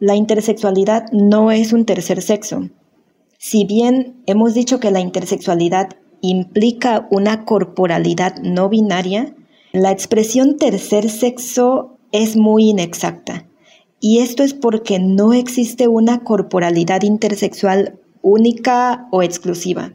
La 0.00 0.16
intersexualidad 0.16 1.10
no 1.12 1.52
es 1.52 1.72
un 1.72 1.84
tercer 1.84 2.20
sexo. 2.20 2.68
Si 3.38 3.64
bien 3.64 4.22
hemos 4.26 4.54
dicho 4.54 4.80
que 4.80 4.90
la 4.90 5.00
intersexualidad 5.00 5.90
implica 6.20 7.06
una 7.10 7.44
corporalidad 7.44 8.36
no 8.42 8.68
binaria, 8.68 9.34
la 9.72 9.92
expresión 9.92 10.56
tercer 10.56 11.08
sexo 11.08 11.98
es 12.10 12.36
muy 12.36 12.70
inexacta. 12.70 13.46
Y 14.00 14.18
esto 14.18 14.42
es 14.42 14.52
porque 14.52 14.98
no 14.98 15.32
existe 15.32 15.86
una 15.86 16.24
corporalidad 16.24 17.02
intersexual 17.02 18.00
única 18.20 19.06
o 19.12 19.22
exclusiva. 19.22 19.92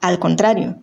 Al 0.00 0.18
contrario, 0.18 0.78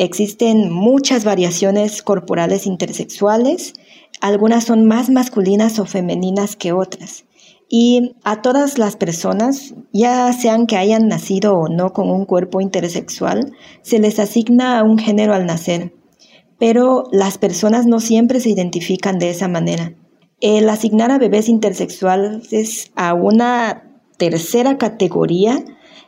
existen 0.00 0.72
muchas 0.72 1.24
variaciones 1.24 2.02
corporales 2.02 2.66
intersexuales, 2.66 3.74
algunas 4.22 4.64
son 4.64 4.86
más 4.86 5.10
masculinas 5.10 5.78
o 5.78 5.84
femeninas 5.84 6.56
que 6.56 6.72
otras. 6.72 7.26
Y 7.68 8.16
a 8.24 8.40
todas 8.40 8.78
las 8.78 8.96
personas, 8.96 9.74
ya 9.92 10.32
sean 10.32 10.66
que 10.66 10.78
hayan 10.78 11.06
nacido 11.06 11.54
o 11.54 11.68
no 11.68 11.92
con 11.92 12.10
un 12.10 12.24
cuerpo 12.24 12.62
intersexual, 12.62 13.52
se 13.82 13.98
les 13.98 14.18
asigna 14.18 14.82
un 14.82 14.98
género 14.98 15.34
al 15.34 15.44
nacer. 15.44 15.92
Pero 16.58 17.04
las 17.12 17.36
personas 17.36 17.84
no 17.84 18.00
siempre 18.00 18.40
se 18.40 18.48
identifican 18.48 19.18
de 19.18 19.28
esa 19.28 19.48
manera. 19.48 19.94
El 20.40 20.70
asignar 20.70 21.10
a 21.10 21.18
bebés 21.18 21.50
intersexuales 21.50 22.90
a 22.96 23.12
una 23.12 24.00
tercera 24.16 24.78
categoría 24.78 25.62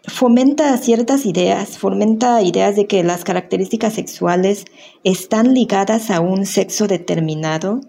fomenta 0.06 0.76
ciertas 0.78 1.26
ideas, 1.26 1.78
fomenta 1.78 2.42
ideas 2.42 2.76
de 2.76 2.86
que 2.86 3.02
las 3.04 3.24
características 3.24 3.94
sexuales 3.94 4.64
están 5.04 5.54
ligadas 5.54 6.10
a 6.10 6.20
un 6.20 6.46
sexo 6.46 6.86
determinado 6.86 7.80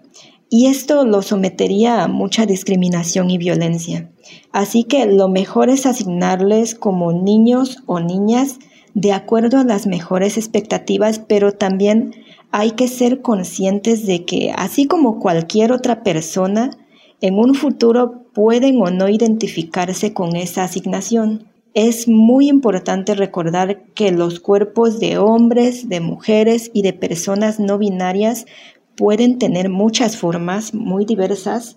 y 0.48 0.66
esto 0.66 1.04
lo 1.04 1.22
sometería 1.22 2.04
a 2.04 2.08
mucha 2.08 2.46
discriminación 2.46 3.30
y 3.30 3.38
violencia. 3.38 4.10
Así 4.52 4.84
que 4.84 5.06
lo 5.06 5.28
mejor 5.28 5.68
es 5.68 5.86
asignarles 5.86 6.74
como 6.74 7.12
niños 7.12 7.78
o 7.86 7.98
niñas 7.98 8.58
de 8.94 9.12
acuerdo 9.12 9.58
a 9.58 9.64
las 9.64 9.86
mejores 9.86 10.36
expectativas, 10.36 11.18
pero 11.18 11.52
también 11.52 12.14
hay 12.52 12.72
que 12.72 12.86
ser 12.86 13.20
conscientes 13.20 14.06
de 14.06 14.24
que, 14.24 14.52
así 14.56 14.86
como 14.86 15.18
cualquier 15.18 15.72
otra 15.72 16.04
persona, 16.04 16.70
en 17.20 17.38
un 17.38 17.56
futuro 17.56 18.22
pueden 18.32 18.80
o 18.80 18.90
no 18.90 19.08
identificarse 19.08 20.12
con 20.12 20.36
esa 20.36 20.62
asignación. 20.62 21.48
Es 21.74 22.06
muy 22.06 22.48
importante 22.48 23.16
recordar 23.16 23.82
que 23.94 24.12
los 24.12 24.38
cuerpos 24.38 25.00
de 25.00 25.18
hombres, 25.18 25.88
de 25.88 25.98
mujeres 25.98 26.70
y 26.72 26.82
de 26.82 26.92
personas 26.92 27.58
no 27.58 27.78
binarias 27.78 28.46
pueden 28.96 29.40
tener 29.40 29.68
muchas 29.68 30.16
formas 30.16 30.72
muy 30.72 31.04
diversas 31.04 31.76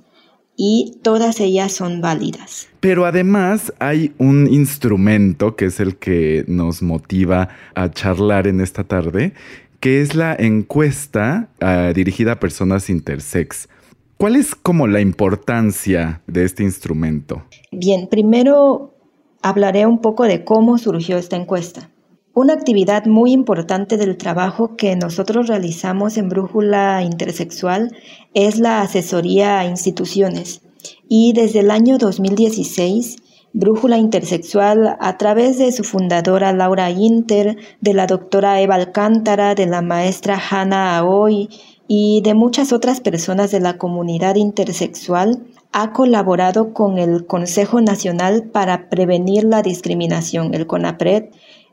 y 0.55 0.99
todas 1.01 1.39
ellas 1.39 1.71
son 1.71 1.99
válidas. 1.99 2.67
Pero 2.79 3.05
además 3.05 3.73
hay 3.79 4.13
un 4.19 4.47
instrumento 4.53 5.55
que 5.55 5.65
es 5.65 5.79
el 5.79 5.95
que 5.97 6.45
nos 6.47 6.83
motiva 6.83 7.49
a 7.73 7.89
charlar 7.89 8.45
en 8.45 8.61
esta 8.61 8.83
tarde, 8.83 9.33
que 9.79 10.01
es 10.01 10.13
la 10.13 10.35
encuesta 10.35 11.49
ah, 11.59 11.91
dirigida 11.95 12.33
a 12.33 12.39
personas 12.39 12.91
intersex. 12.91 13.67
¿Cuál 14.17 14.35
es 14.35 14.53
como 14.53 14.85
la 14.85 15.01
importancia 15.01 16.21
de 16.27 16.43
este 16.43 16.61
instrumento? 16.61 17.43
Bien, 17.71 18.07
primero 18.07 18.96
hablaré 19.41 19.85
un 19.85 19.99
poco 19.99 20.23
de 20.23 20.43
cómo 20.43 20.77
surgió 20.77 21.17
esta 21.17 21.35
encuesta. 21.35 21.89
Una 22.33 22.53
actividad 22.53 23.05
muy 23.05 23.31
importante 23.31 23.97
del 23.97 24.15
trabajo 24.15 24.75
que 24.75 24.95
nosotros 24.95 25.47
realizamos 25.47 26.17
en 26.17 26.29
Brújula 26.29 27.01
Intersexual 27.01 27.95
es 28.35 28.59
la 28.59 28.81
asesoría 28.81 29.59
a 29.59 29.65
instituciones. 29.65 30.61
Y 31.09 31.33
desde 31.33 31.61
el 31.61 31.71
año 31.71 31.97
2016, 31.97 33.17
Brújula 33.53 33.97
Intersexual, 33.97 34.97
a 34.99 35.17
través 35.17 35.57
de 35.57 35.71
su 35.71 35.83
fundadora 35.83 36.53
Laura 36.53 36.91
Inter, 36.91 37.57
de 37.81 37.93
la 37.95 38.05
doctora 38.05 38.61
Eva 38.61 38.75
Alcántara, 38.75 39.55
de 39.55 39.65
la 39.65 39.81
maestra 39.81 40.39
Hannah 40.39 40.97
Aoy 40.97 41.49
y 41.87 42.21
de 42.23 42.35
muchas 42.35 42.71
otras 42.71 43.01
personas 43.01 43.49
de 43.49 43.61
la 43.61 43.79
comunidad 43.79 44.35
intersexual, 44.35 45.43
ha 45.71 45.93
colaborado 45.93 46.73
con 46.73 46.97
el 46.97 47.25
Consejo 47.25 47.81
Nacional 47.81 48.43
para 48.43 48.89
Prevenir 48.89 49.43
la 49.43 49.61
Discriminación, 49.61 50.53
el 50.53 50.67
CONAPRED, 50.67 51.25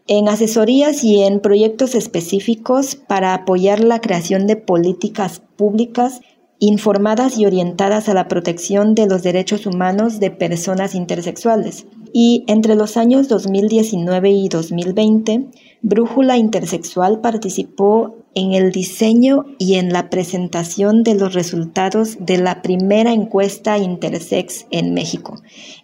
en 0.06 0.28
asesorías 0.28 1.02
y 1.02 1.22
en 1.22 1.40
proyectos 1.40 1.94
específicos 1.94 2.94
para 2.96 3.32
apoyar 3.32 3.80
la 3.80 4.00
creación 4.00 4.46
de 4.46 4.56
políticas 4.56 5.40
públicas 5.56 6.20
informadas 6.58 7.38
y 7.38 7.46
orientadas 7.46 8.08
a 8.08 8.14
la 8.14 8.28
protección 8.28 8.94
de 8.94 9.06
los 9.06 9.22
derechos 9.22 9.66
humanos 9.66 10.20
de 10.20 10.30
personas 10.30 10.94
intersexuales. 10.94 11.86
Y 12.12 12.44
entre 12.46 12.74
los 12.74 12.96
años 12.96 13.28
2019 13.28 14.30
y 14.30 14.48
2020, 14.48 15.46
Brújula 15.82 16.36
Intersexual 16.36 17.20
participó 17.20 18.23
en 18.34 18.52
el 18.52 18.72
diseño 18.72 19.44
y 19.58 19.74
en 19.74 19.92
la 19.92 20.10
presentación 20.10 21.02
de 21.02 21.14
los 21.14 21.34
resultados 21.34 22.16
de 22.20 22.38
la 22.38 22.62
primera 22.62 23.12
encuesta 23.12 23.78
intersex 23.78 24.66
en 24.70 24.94
México. 24.94 25.36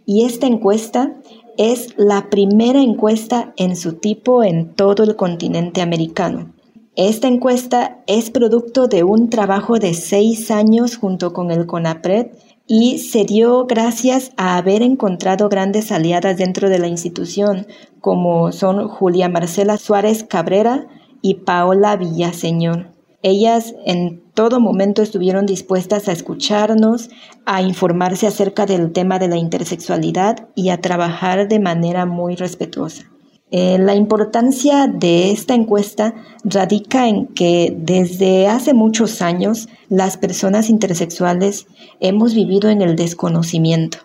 Y 0.07 0.25
esta 0.25 0.47
encuesta 0.47 1.15
es 1.57 1.95
la 1.97 2.31
primera 2.31 2.81
encuesta 2.81 3.53
en 3.57 3.77
su 3.77 3.95
tipo 3.95 4.43
en 4.43 4.75
todo 4.75 5.05
el 5.05 5.17
continente 5.17 5.83
americano. 5.83 6.53
Esta 6.97 7.29
encuesta 7.29 8.03
es 8.07 8.31
producto 8.31 8.89
de 8.89 9.05
un 9.05 9.31
trabajo 9.31 9.79
de 9.79 9.95
seis 9.95 10.51
años 10.51 10.97
junto 10.97 11.33
con 11.33 11.51
el 11.51 11.67
CONAPRED 11.67 12.29
y 12.67 12.99
se 12.99 13.25
dio 13.25 13.67
gracias 13.67 14.33
a 14.37 14.57
haber 14.57 14.83
encontrado 14.83 15.49
grandes 15.49 15.93
aliadas 15.93 16.37
dentro 16.37 16.69
de 16.69 16.79
la 16.79 16.89
institución, 16.89 17.67
como 18.01 18.53
son 18.53 18.89
Julia 18.89 19.29
Marcela 19.29 19.77
Suárez 19.77 20.25
Cabrera 20.25 20.89
y 21.23 21.35
Paola 21.35 21.97
Villaseñor. 21.97 22.87
Ellas 23.23 23.75
en 23.85 24.23
todo 24.33 24.61
momento 24.61 25.03
estuvieron 25.03 25.45
dispuestas 25.45 26.09
a 26.09 26.13
escucharnos, 26.13 27.11
a 27.45 27.61
informarse 27.61 28.27
acerca 28.27 28.65
del 28.65 28.93
tema 28.93 29.19
de 29.19 29.29
la 29.29 29.37
intersexualidad 29.37 30.49
y 30.55 30.71
a 30.71 30.81
trabajar 30.81 31.47
de 31.49 31.61
manera 31.61 32.07
muy 32.07 32.37
respetuosa. 32.37 33.11
Eh, 33.53 33.79
la 33.79 33.97
importancia 33.97 34.87
de 34.87 35.33
esta 35.33 35.55
encuesta 35.55 36.15
radica 36.45 37.09
en 37.09 37.27
que 37.27 37.75
desde 37.77 38.47
hace 38.47 38.75
muchos 38.75 39.21
años 39.23 39.69
las 39.89 40.17
personas 40.17 40.71
intersexuales 40.71 41.67
hemos 41.99 42.33
vivido 42.33 42.71
en 42.71 42.81
el 42.81 42.95
desconocimiento. 42.95 43.99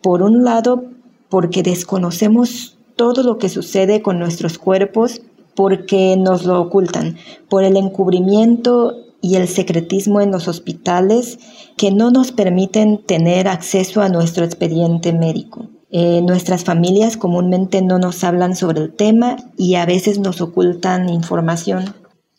Por 0.00 0.22
un 0.22 0.44
lado, 0.44 0.84
porque 1.28 1.62
desconocemos 1.64 2.78
todo 2.94 3.24
lo 3.24 3.38
que 3.38 3.48
sucede 3.48 4.02
con 4.02 4.20
nuestros 4.20 4.56
cuerpos 4.58 5.20
porque 5.54 6.16
nos 6.16 6.44
lo 6.44 6.60
ocultan, 6.60 7.16
por 7.48 7.64
el 7.64 7.76
encubrimiento 7.76 8.96
y 9.20 9.36
el 9.36 9.48
secretismo 9.48 10.20
en 10.20 10.32
los 10.32 10.48
hospitales 10.48 11.38
que 11.76 11.90
no 11.90 12.10
nos 12.10 12.32
permiten 12.32 13.02
tener 13.04 13.48
acceso 13.48 14.02
a 14.02 14.08
nuestro 14.08 14.44
expediente 14.44 15.12
médico. 15.12 15.68
Eh, 15.90 16.22
nuestras 16.22 16.64
familias 16.64 17.16
comúnmente 17.16 17.82
no 17.82 17.98
nos 17.98 18.24
hablan 18.24 18.56
sobre 18.56 18.80
el 18.80 18.92
tema 18.94 19.36
y 19.56 19.74
a 19.74 19.86
veces 19.86 20.18
nos 20.18 20.40
ocultan 20.40 21.08
información. 21.08 21.94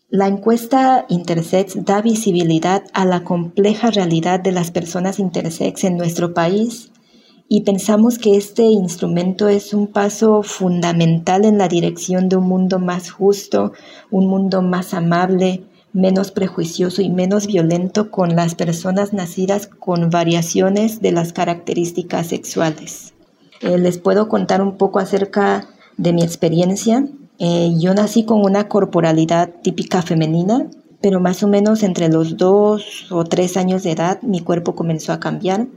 La 0.09 0.27
encuesta 0.27 1.05
Intersex 1.09 1.85
da 1.85 2.01
visibilidad 2.01 2.83
a 2.93 3.05
la 3.05 3.23
compleja 3.23 3.89
realidad 3.89 4.39
de 4.39 4.51
las 4.51 4.69
personas 4.71 5.19
intersex 5.19 5.85
en 5.85 5.97
nuestro 5.97 6.33
país 6.33 6.92
y 7.47 7.61
pensamos 7.61 8.17
que 8.17 8.35
este 8.35 8.63
instrumento 8.63 9.47
es 9.47 9.73
un 9.73 9.87
paso 9.87 10.43
fundamental 10.43 11.45
en 11.45 11.57
la 11.57 11.67
dirección 11.67 12.29
de 12.29 12.37
un 12.37 12.47
mundo 12.47 12.79
más 12.79 13.11
justo, 13.11 13.73
un 14.09 14.27
mundo 14.27 14.61
más 14.61 14.93
amable, 14.93 15.63
menos 15.93 16.31
prejuicioso 16.31 17.01
y 17.01 17.09
menos 17.09 17.45
violento 17.47 18.09
con 18.09 18.35
las 18.35 18.55
personas 18.55 19.13
nacidas 19.13 19.67
con 19.67 20.09
variaciones 20.09 21.01
de 21.01 21.11
las 21.11 21.33
características 21.33 22.27
sexuales. 22.27 23.13
Eh, 23.61 23.77
les 23.77 23.99
puedo 23.99 24.27
contar 24.27 24.61
un 24.61 24.77
poco 24.77 24.99
acerca 24.99 25.67
de 25.97 26.13
mi 26.13 26.23
experiencia. 26.23 27.05
Eh, 27.37 27.73
yo 27.77 27.93
nací 27.93 28.25
con 28.25 28.43
una 28.43 28.67
corporalidad 28.67 29.49
típica 29.61 30.01
femenina, 30.01 30.67
pero 31.01 31.19
más 31.19 31.43
o 31.43 31.47
menos 31.47 31.83
entre 31.83 32.09
los 32.09 32.37
dos 32.37 33.11
o 33.11 33.25
tres 33.25 33.57
años 33.57 33.83
de 33.83 33.91
edad 33.91 34.21
mi 34.23 34.39
cuerpo 34.39 34.73
comenzó 34.73 35.13
a 35.13 35.19
cambiar 35.19 35.67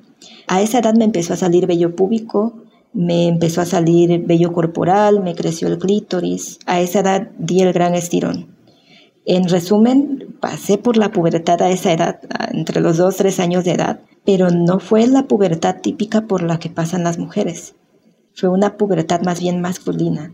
a 0.46 0.62
esa 0.62 0.78
edad 0.78 0.94
me 0.94 1.04
empezó 1.04 1.34
a 1.34 1.36
salir 1.36 1.66
vello 1.66 1.94
púbico, 1.96 2.62
me 2.92 3.28
empezó 3.28 3.60
a 3.60 3.66
salir 3.66 4.24
vello 4.26 4.52
corporal, 4.52 5.22
me 5.22 5.34
creció 5.34 5.68
el 5.68 5.78
clítoris. 5.78 6.58
A 6.66 6.80
esa 6.80 7.00
edad 7.00 7.28
di 7.38 7.60
el 7.60 7.72
gran 7.72 7.94
estirón. 7.94 8.56
En 9.26 9.48
resumen, 9.48 10.36
pasé 10.40 10.78
por 10.78 10.96
la 10.96 11.10
pubertad 11.10 11.60
a 11.62 11.70
esa 11.70 11.92
edad, 11.92 12.20
entre 12.52 12.80
los 12.80 12.96
dos, 12.96 13.16
tres 13.16 13.40
años 13.40 13.64
de 13.64 13.72
edad, 13.72 14.00
pero 14.24 14.50
no 14.50 14.78
fue 14.78 15.06
la 15.08 15.26
pubertad 15.26 15.76
típica 15.82 16.22
por 16.22 16.42
la 16.42 16.58
que 16.58 16.70
pasan 16.70 17.04
las 17.04 17.18
mujeres. 17.18 17.74
Fue 18.34 18.48
una 18.48 18.76
pubertad 18.76 19.22
más 19.22 19.40
bien 19.40 19.60
masculina. 19.60 20.32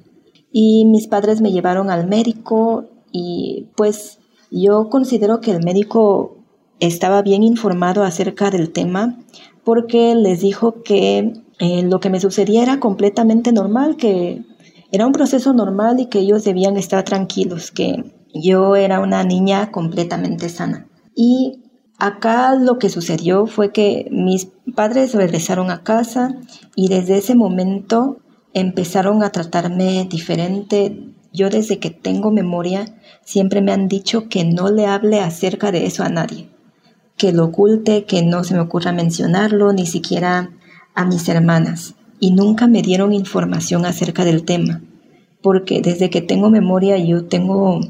Y 0.53 0.85
mis 0.85 1.07
padres 1.07 1.41
me 1.41 1.53
llevaron 1.53 1.91
al 1.91 2.07
médico 2.07 2.85
y 3.11 3.69
pues 3.77 4.19
yo 4.51 4.91
considero 4.91 5.41
que 5.41 5.53
el 5.53 5.65
médico 5.65 6.37
estaba 6.79 7.23
bien 7.23 7.43
informado 7.43 8.03
acerca 8.03 8.51
del 8.51 8.71
tema 8.71 9.17
porque 9.64 10.14
les 10.14 10.40
dijo 10.40 10.83
que 10.83 11.42
eh, 11.59 11.83
lo 11.83 12.00
que 12.00 12.11
me 12.11 12.21
sucedía 12.21 12.62
era 12.62 12.81
completamente 12.81 13.52
normal, 13.52 13.97
que 13.97 14.42
era 14.90 15.07
un 15.07 15.12
proceso 15.12 15.52
normal 15.52 16.00
y 16.00 16.07
que 16.07 16.19
ellos 16.19 16.45
debían 16.45 16.76
estar 16.76 17.04
tranquilos, 17.04 17.71
que 17.71 18.12
yo 18.35 18.76
era 18.76 19.00
una 19.00 19.23
niña 19.25 19.71
completamente 19.71 20.49
sana. 20.49 20.87
Y 21.14 21.62
acá 21.99 22.54
lo 22.57 22.78
que 22.78 22.88
sucedió 22.88 23.47
fue 23.47 23.73
que 23.73 24.09
mis 24.11 24.49
padres 24.75 25.14
regresaron 25.14 25.71
a 25.71 25.83
casa 25.83 26.35
y 26.75 26.88
desde 26.88 27.19
ese 27.19 27.35
momento 27.35 28.19
empezaron 28.54 29.23
a 29.23 29.31
tratarme 29.31 30.07
diferente. 30.11 31.09
Yo 31.33 31.49
desde 31.49 31.78
que 31.78 31.90
tengo 31.90 32.31
memoria 32.31 32.87
siempre 33.25 33.62
me 33.62 33.73
han 33.73 33.88
dicho 33.88 34.28
que 34.28 34.45
no 34.45 34.71
le 34.71 34.87
hable 34.87 35.21
acerca 35.21 35.73
de 35.73 35.87
eso 35.87 36.02
a 36.02 36.09
nadie 36.09 36.52
que 37.16 37.33
lo 37.33 37.45
oculte, 37.45 38.04
que 38.04 38.23
no 38.23 38.45
se 38.45 38.54
me 38.54 38.61
ocurra 38.61 38.92
mencionarlo, 38.92 39.73
ni 39.73 39.87
siquiera 39.87 40.50
a 40.95 41.04
mis 41.04 41.28
hermanas. 41.28 41.95
Y 42.21 42.33
nunca 42.33 42.66
me 42.66 42.83
dieron 42.83 43.12
información 43.12 43.85
acerca 43.85 44.25
del 44.25 44.45
tema, 44.45 44.83
porque 45.40 45.81
desde 45.81 46.11
que 46.11 46.21
tengo 46.21 46.50
memoria 46.50 46.97
yo 46.99 47.25
tengo 47.25 47.81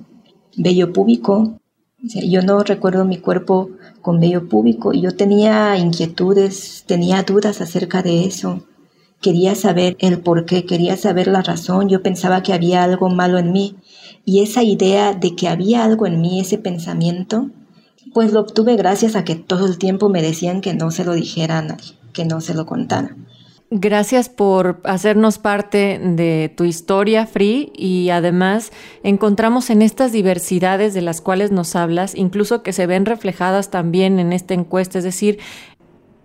vello 0.56 0.92
púbico, 0.92 1.58
yo 2.02 2.42
no 2.42 2.62
recuerdo 2.64 3.04
mi 3.04 3.18
cuerpo 3.18 3.70
con 4.00 4.18
vello 4.18 4.48
púbico, 4.48 4.92
yo 4.92 5.14
tenía 5.14 5.76
inquietudes, 5.78 6.84
tenía 6.86 7.22
dudas 7.22 7.60
acerca 7.60 8.02
de 8.02 8.24
eso. 8.24 8.64
Quería 9.20 9.54
saber 9.54 9.96
el 10.00 10.18
por 10.18 10.44
qué, 10.44 10.64
quería 10.66 10.96
saber 10.96 11.28
la 11.28 11.42
razón, 11.42 11.88
yo 11.88 12.02
pensaba 12.02 12.42
que 12.42 12.52
había 12.52 12.82
algo 12.82 13.08
malo 13.08 13.38
en 13.38 13.52
mí. 13.52 13.76
Y 14.24 14.40
esa 14.40 14.64
idea 14.64 15.14
de 15.14 15.36
que 15.36 15.46
había 15.46 15.84
algo 15.84 16.06
en 16.06 16.20
mí, 16.20 16.40
ese 16.40 16.58
pensamiento, 16.58 17.50
pues 18.12 18.32
lo 18.32 18.40
obtuve 18.40 18.76
gracias 18.76 19.16
a 19.16 19.24
que 19.24 19.36
todo 19.36 19.66
el 19.66 19.78
tiempo 19.78 20.08
me 20.08 20.22
decían 20.22 20.60
que 20.60 20.74
no 20.74 20.90
se 20.90 21.04
lo 21.04 21.14
dijera 21.14 21.58
a 21.58 21.62
nadie, 21.62 21.92
que 22.12 22.24
no 22.24 22.40
se 22.40 22.54
lo 22.54 22.66
contara. 22.66 23.16
Gracias 23.74 24.28
por 24.28 24.82
hacernos 24.84 25.38
parte 25.38 25.98
de 25.98 26.52
tu 26.54 26.64
historia, 26.64 27.24
Free, 27.24 27.72
y 27.74 28.10
además 28.10 28.70
encontramos 29.02 29.70
en 29.70 29.80
estas 29.80 30.12
diversidades 30.12 30.92
de 30.92 31.00
las 31.00 31.22
cuales 31.22 31.52
nos 31.52 31.74
hablas, 31.74 32.14
incluso 32.14 32.62
que 32.62 32.74
se 32.74 32.86
ven 32.86 33.06
reflejadas 33.06 33.70
también 33.70 34.18
en 34.18 34.34
esta 34.34 34.52
encuesta, 34.52 34.98
es 34.98 35.04
decir, 35.04 35.38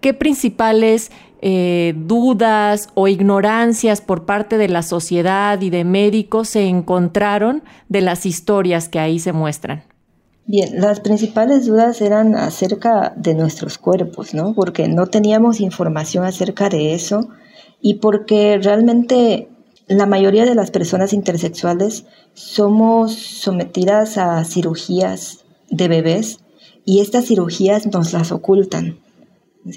qué 0.02 0.14
principales 0.14 1.10
eh, 1.42 1.94
dudas 1.96 2.90
o 2.96 3.08
ignorancias 3.08 4.02
por 4.02 4.26
parte 4.26 4.58
de 4.58 4.68
la 4.68 4.82
sociedad 4.82 5.62
y 5.62 5.70
de 5.70 5.86
médicos 5.86 6.50
se 6.50 6.66
encontraron 6.66 7.64
de 7.88 8.02
las 8.02 8.26
historias 8.26 8.90
que 8.90 9.00
ahí 9.00 9.20
se 9.20 9.32
muestran. 9.32 9.84
Bien, 10.50 10.80
las 10.80 11.02
principales 11.02 11.66
dudas 11.66 12.00
eran 12.00 12.34
acerca 12.34 13.12
de 13.18 13.34
nuestros 13.34 13.78
cuerpos, 13.78 14.34
¿no? 14.34 14.54
Porque 14.54 14.88
no 14.88 15.08
teníamos 15.08 15.60
información 15.60 16.24
acerca 16.24 16.70
de 16.70 16.94
eso 16.94 17.28
y 17.82 17.96
porque 17.96 18.58
realmente 18.58 19.50
la 19.88 20.06
mayoría 20.06 20.46
de 20.46 20.56
las 20.56 20.72
personas 20.72 21.12
intersexuales 21.12 22.06
somos 22.34 23.14
sometidas 23.14 24.18
a 24.18 24.42
cirugías 24.46 25.40
de 25.70 25.90
bebés 25.90 26.40
y 26.86 27.02
estas 27.02 27.26
cirugías 27.26 27.86
nos 27.86 28.14
las 28.14 28.32
ocultan. 28.32 29.00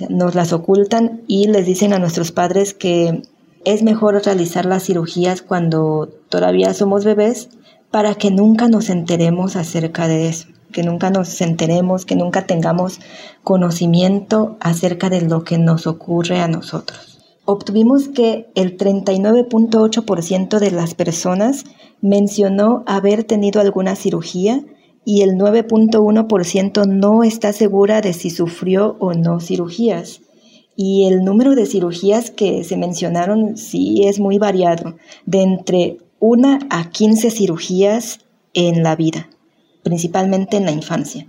nos 0.09 0.37
las 0.37 0.53
ocultan 0.53 1.23
y 1.27 1.49
les 1.49 1.67
dicen 1.67 1.93
a 1.93 1.99
nuestros 1.99 2.31
padres 2.31 2.75
que 2.75 3.23
es 3.65 3.83
mejor 3.83 4.23
realizar 4.25 4.67
las 4.67 4.85
cirugías 4.85 5.43
cuando 5.43 6.09
todavía 6.29 6.75
somos 6.75 7.05
bebés 7.05 7.49
para 7.91 8.15
que 8.15 8.31
nunca 8.31 8.69
nos 8.69 8.89
enteremos 8.89 9.57
acerca 9.57 10.07
de 10.07 10.29
eso 10.29 10.47
que 10.71 10.83
nunca 10.83 11.11
nos 11.11 11.41
enteremos, 11.41 12.05
que 12.05 12.17
nunca 12.17 12.47
tengamos 12.47 13.01
conocimiento 13.43 14.57
acerca 14.61 15.11
de 15.11 15.23
lo 15.23 15.45
que 15.45 15.59
nos 15.59 15.87
ocurre 15.87 16.41
a 16.41 16.49
nosotros. 16.49 17.11
Obtuvimos 17.45 18.09
que 18.09 18.51
el 18.55 18.77
39.8% 18.77 20.59
de 20.59 20.71
las 20.71 20.95
personas 20.95 21.65
mencionó 22.01 22.85
haber 22.87 23.25
tenido 23.25 23.61
alguna 23.61 23.97
cirugía 23.97 24.65
y 25.05 25.23
el 25.23 25.31
9.1% 25.31 26.87
no 26.87 27.25
está 27.25 27.53
segura 27.53 28.03
de 28.03 28.13
si 28.13 28.31
sufrió 28.31 28.97
o 29.01 29.15
no 29.15 29.41
cirugías. 29.41 30.21
Y 30.77 31.07
el 31.07 31.25
número 31.25 31.55
de 31.57 31.67
cirugías 31.67 32.31
que 32.31 32.63
se 32.63 32.77
mencionaron 32.77 33.57
sí 33.57 34.05
es 34.05 34.21
muy 34.21 34.39
variado, 34.39 34.97
de 35.27 35.43
entre 35.43 35.99
1 36.21 36.59
a 36.71 36.91
15 36.91 37.31
cirugías 37.31 38.21
en 38.55 38.83
la 38.83 38.95
vida 38.95 39.29
principalmente 39.83 40.57
en 40.57 40.65
la 40.65 40.73
infancia. 40.73 41.27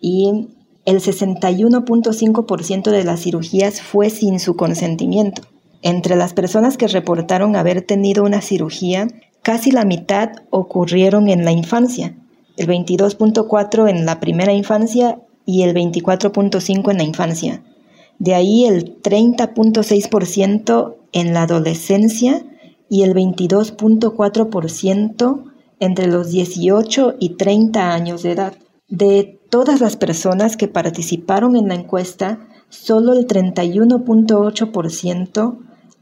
Y 0.00 0.48
el 0.84 1.00
61.5% 1.00 2.90
de 2.90 3.04
las 3.04 3.20
cirugías 3.20 3.80
fue 3.80 4.10
sin 4.10 4.40
su 4.40 4.56
consentimiento. 4.56 5.42
Entre 5.82 6.16
las 6.16 6.34
personas 6.34 6.76
que 6.76 6.88
reportaron 6.88 7.54
haber 7.56 7.82
tenido 7.82 8.24
una 8.24 8.40
cirugía, 8.40 9.06
casi 9.42 9.70
la 9.70 9.84
mitad 9.84 10.30
ocurrieron 10.50 11.28
en 11.28 11.44
la 11.44 11.52
infancia, 11.52 12.16
el 12.56 12.66
22.4% 12.68 13.90
en 13.90 14.06
la 14.06 14.18
primera 14.20 14.52
infancia 14.52 15.20
y 15.44 15.62
el 15.62 15.74
24.5% 15.74 16.90
en 16.90 16.96
la 16.96 17.04
infancia. 17.04 17.62
De 18.18 18.34
ahí 18.34 18.66
el 18.66 19.00
30.6% 19.02 20.96
en 21.12 21.34
la 21.34 21.42
adolescencia 21.42 22.42
y 22.88 23.02
el 23.02 23.14
22.4% 23.14 25.51
entre 25.82 26.06
los 26.06 26.30
18 26.30 27.16
y 27.18 27.30
30 27.30 27.92
años 27.92 28.22
de 28.22 28.30
edad. 28.30 28.54
De 28.88 29.40
todas 29.50 29.80
las 29.80 29.96
personas 29.96 30.56
que 30.56 30.68
participaron 30.68 31.56
en 31.56 31.66
la 31.66 31.74
encuesta, 31.74 32.46
solo 32.68 33.14
el 33.14 33.26
31.8% 33.26 35.58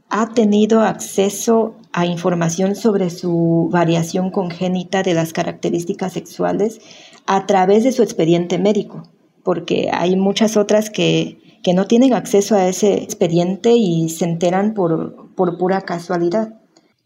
ha 0.09 0.33
tenido 0.35 0.81
acceso 0.81 1.77
a 1.93 2.05
información 2.05 2.75
sobre 2.75 3.09
su 3.09 3.69
variación 3.71 4.29
congénita 4.29 5.01
de 5.01 5.15
las 5.15 5.33
características 5.33 6.13
sexuales 6.13 6.79
a 7.25 7.47
través 7.47 7.83
de 7.83 7.91
su 7.91 8.03
expediente 8.03 8.59
médico, 8.59 9.09
porque 9.43 9.89
hay 9.91 10.15
muchas 10.15 10.57
otras 10.57 10.91
que, 10.91 11.39
no 11.73 11.87
tienen 11.87 12.13
acceso 12.13 12.55
a 12.55 12.67
ese 12.67 13.01
expediente 13.01 13.71
y 13.71 14.09
se 14.09 14.25
enteran 14.25 14.75
por, 14.75 15.33
por 15.33 15.57
pura 15.57 15.81
casualidad. 15.81 16.60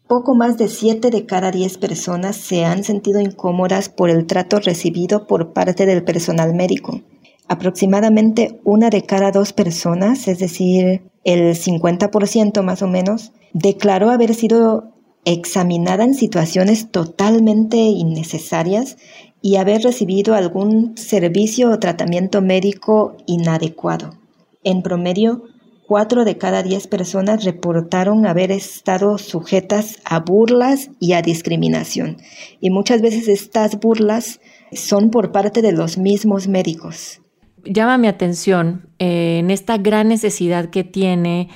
Poco 0.08 0.36
más 0.36 0.56
de 0.56 0.68
7 0.68 1.10
de 1.10 1.26
cada 1.26 1.50
10 1.50 1.78
personas 1.78 2.36
se 2.36 2.64
han 2.64 2.84
sentido 2.84 3.20
incómodas 3.20 3.88
por 3.88 4.08
el 4.08 4.26
trato 4.26 4.60
recibido 4.60 5.26
por 5.26 5.52
parte 5.52 5.84
del 5.84 6.04
personal 6.04 6.54
médico. 6.54 7.00
Aproximadamente 7.48 8.60
una 8.62 8.88
de 8.88 9.02
cada 9.02 9.32
dos 9.32 9.52
personas, 9.52 10.28
es 10.28 10.38
decir, 10.38 11.02
el 11.24 11.56
50% 11.56 12.62
más 12.62 12.82
o 12.82 12.86
menos, 12.86 13.32
declaró 13.52 14.10
haber 14.10 14.34
sido 14.34 14.92
examinada 15.24 16.04
en 16.04 16.14
situaciones 16.14 16.92
totalmente 16.92 17.76
innecesarias 17.76 18.98
y 19.42 19.56
haber 19.56 19.82
recibido 19.82 20.36
algún 20.36 20.96
servicio 20.96 21.70
o 21.70 21.80
tratamiento 21.80 22.42
médico 22.42 23.16
inadecuado. 23.26 24.14
En 24.62 24.82
promedio, 24.82 25.42
cuatro 25.86 26.24
de 26.24 26.36
cada 26.36 26.62
diez 26.62 26.86
personas 26.86 27.44
reportaron 27.44 28.26
haber 28.26 28.50
estado 28.50 29.18
sujetas 29.18 29.98
a 30.04 30.20
burlas 30.20 30.90
y 30.98 31.12
a 31.12 31.22
discriminación. 31.22 32.18
Y 32.60 32.70
muchas 32.70 33.00
veces 33.02 33.28
estas 33.28 33.78
burlas 33.78 34.40
son 34.72 35.10
por 35.10 35.32
parte 35.32 35.62
de 35.62 35.72
los 35.72 35.98
mismos 35.98 36.48
médicos. 36.48 37.20
Llama 37.64 37.98
mi 37.98 38.08
atención 38.08 38.88
eh, 38.98 39.38
en 39.38 39.50
esta 39.50 39.76
gran 39.78 40.08
necesidad 40.08 40.70
que 40.70 40.84
tiene 40.84 41.48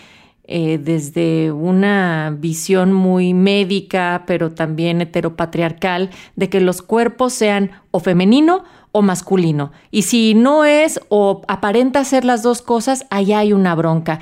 eh, 0.53 0.79
desde 0.79 1.53
una 1.53 2.35
visión 2.37 2.93
muy 2.93 3.35
médica, 3.35 4.25
pero 4.27 4.51
también 4.51 5.01
heteropatriarcal, 5.01 6.11
de 6.35 6.49
que 6.49 6.61
los 6.61 6.83
cuerpos 6.83 7.35
sean 7.35 7.71
o 7.93 8.01
femenino 8.01 8.65
o 8.91 9.01
masculino. 9.01 9.71
Y 9.93 10.03
si 10.03 10.35
no 10.35 10.65
es 10.65 10.99
o 11.09 11.43
aparenta 11.47 12.05
ser 12.05 12.25
las 12.25 12.43
dos 12.43 12.63
cosas, 12.63 13.07
ahí 13.11 13.33
hay 13.33 13.53
una 13.53 13.77
bronca. 13.77 14.19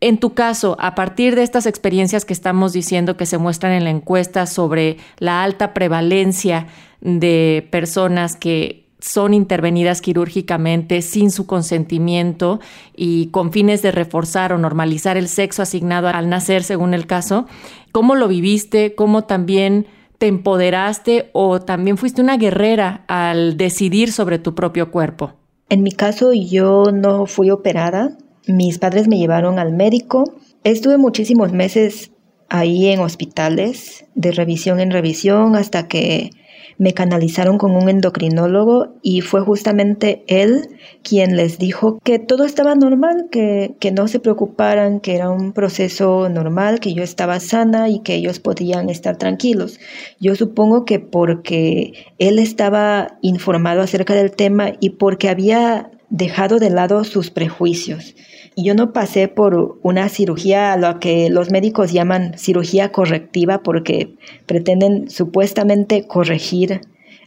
En 0.00 0.18
tu 0.18 0.34
caso, 0.34 0.76
a 0.78 0.94
partir 0.94 1.34
de 1.34 1.42
estas 1.42 1.66
experiencias 1.66 2.24
que 2.24 2.32
estamos 2.32 2.72
diciendo 2.72 3.16
que 3.16 3.26
se 3.26 3.36
muestran 3.36 3.72
en 3.72 3.82
la 3.82 3.90
encuesta 3.90 4.46
sobre 4.46 4.98
la 5.18 5.42
alta 5.42 5.74
prevalencia 5.74 6.68
de 7.00 7.66
personas 7.72 8.36
que 8.36 8.86
son 9.00 9.34
intervenidas 9.34 10.00
quirúrgicamente 10.00 11.02
sin 11.02 11.30
su 11.30 11.46
consentimiento 11.46 12.60
y 12.96 13.26
con 13.28 13.52
fines 13.52 13.82
de 13.82 13.92
reforzar 13.92 14.52
o 14.52 14.58
normalizar 14.58 15.16
el 15.16 15.28
sexo 15.28 15.62
asignado 15.62 16.08
al 16.08 16.28
nacer, 16.28 16.62
según 16.62 16.94
el 16.94 17.06
caso. 17.06 17.46
¿Cómo 17.92 18.14
lo 18.14 18.28
viviste? 18.28 18.94
¿Cómo 18.94 19.24
también 19.24 19.86
te 20.18 20.26
empoderaste 20.26 21.30
o 21.32 21.60
también 21.60 21.96
fuiste 21.96 22.20
una 22.20 22.36
guerrera 22.36 23.04
al 23.08 23.56
decidir 23.56 24.12
sobre 24.12 24.38
tu 24.38 24.54
propio 24.54 24.90
cuerpo? 24.90 25.32
En 25.70 25.82
mi 25.82 25.92
caso, 25.92 26.32
yo 26.32 26.84
no 26.92 27.26
fui 27.26 27.50
operada. 27.50 28.18
Mis 28.46 28.78
padres 28.78 29.08
me 29.08 29.18
llevaron 29.18 29.58
al 29.58 29.72
médico. 29.72 30.24
Estuve 30.64 30.98
muchísimos 30.98 31.52
meses 31.52 32.10
ahí 32.50 32.88
en 32.88 33.00
hospitales, 33.00 34.04
de 34.14 34.32
revisión 34.32 34.80
en 34.80 34.90
revisión, 34.90 35.56
hasta 35.56 35.88
que 35.88 36.30
me 36.80 36.94
canalizaron 36.94 37.58
con 37.58 37.72
un 37.72 37.90
endocrinólogo 37.90 38.94
y 39.02 39.20
fue 39.20 39.42
justamente 39.42 40.24
él 40.28 40.78
quien 41.02 41.36
les 41.36 41.58
dijo 41.58 41.98
que 42.02 42.18
todo 42.18 42.44
estaba 42.44 42.74
normal, 42.74 43.28
que, 43.30 43.74
que 43.80 43.92
no 43.92 44.08
se 44.08 44.18
preocuparan, 44.18 44.98
que 45.00 45.14
era 45.14 45.28
un 45.28 45.52
proceso 45.52 46.30
normal, 46.30 46.80
que 46.80 46.94
yo 46.94 47.02
estaba 47.02 47.38
sana 47.38 47.90
y 47.90 48.00
que 48.00 48.14
ellos 48.14 48.40
podían 48.40 48.88
estar 48.88 49.18
tranquilos. 49.18 49.78
Yo 50.20 50.34
supongo 50.36 50.86
que 50.86 51.00
porque 51.00 51.92
él 52.18 52.38
estaba 52.38 53.18
informado 53.20 53.82
acerca 53.82 54.14
del 54.14 54.30
tema 54.30 54.72
y 54.80 54.90
porque 54.90 55.28
había 55.28 55.90
dejado 56.10 56.58
de 56.58 56.70
lado 56.70 57.04
sus 57.04 57.30
prejuicios. 57.30 58.14
Yo 58.56 58.74
no 58.74 58.92
pasé 58.92 59.28
por 59.28 59.78
una 59.82 60.08
cirugía 60.08 60.72
a 60.72 60.76
lo 60.76 60.98
que 60.98 61.30
los 61.30 61.50
médicos 61.50 61.92
llaman 61.92 62.36
cirugía 62.36 62.92
correctiva 62.92 63.62
porque 63.62 64.16
pretenden 64.46 65.08
supuestamente 65.08 66.06
corregir 66.06 66.80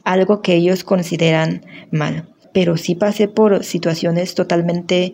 algo 0.03 0.41
que 0.41 0.55
ellos 0.55 0.83
consideran 0.83 1.65
mal. 1.91 2.29
Pero 2.53 2.77
sí 2.77 2.93
pasé 2.93 3.27
por 3.27 3.63
situaciones 3.63 4.35
totalmente 4.35 5.13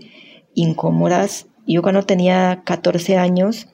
incómodas. 0.55 1.47
Yo 1.67 1.83
cuando 1.83 2.01
tenía 2.03 2.63
14 2.65 3.17
años 3.17 3.67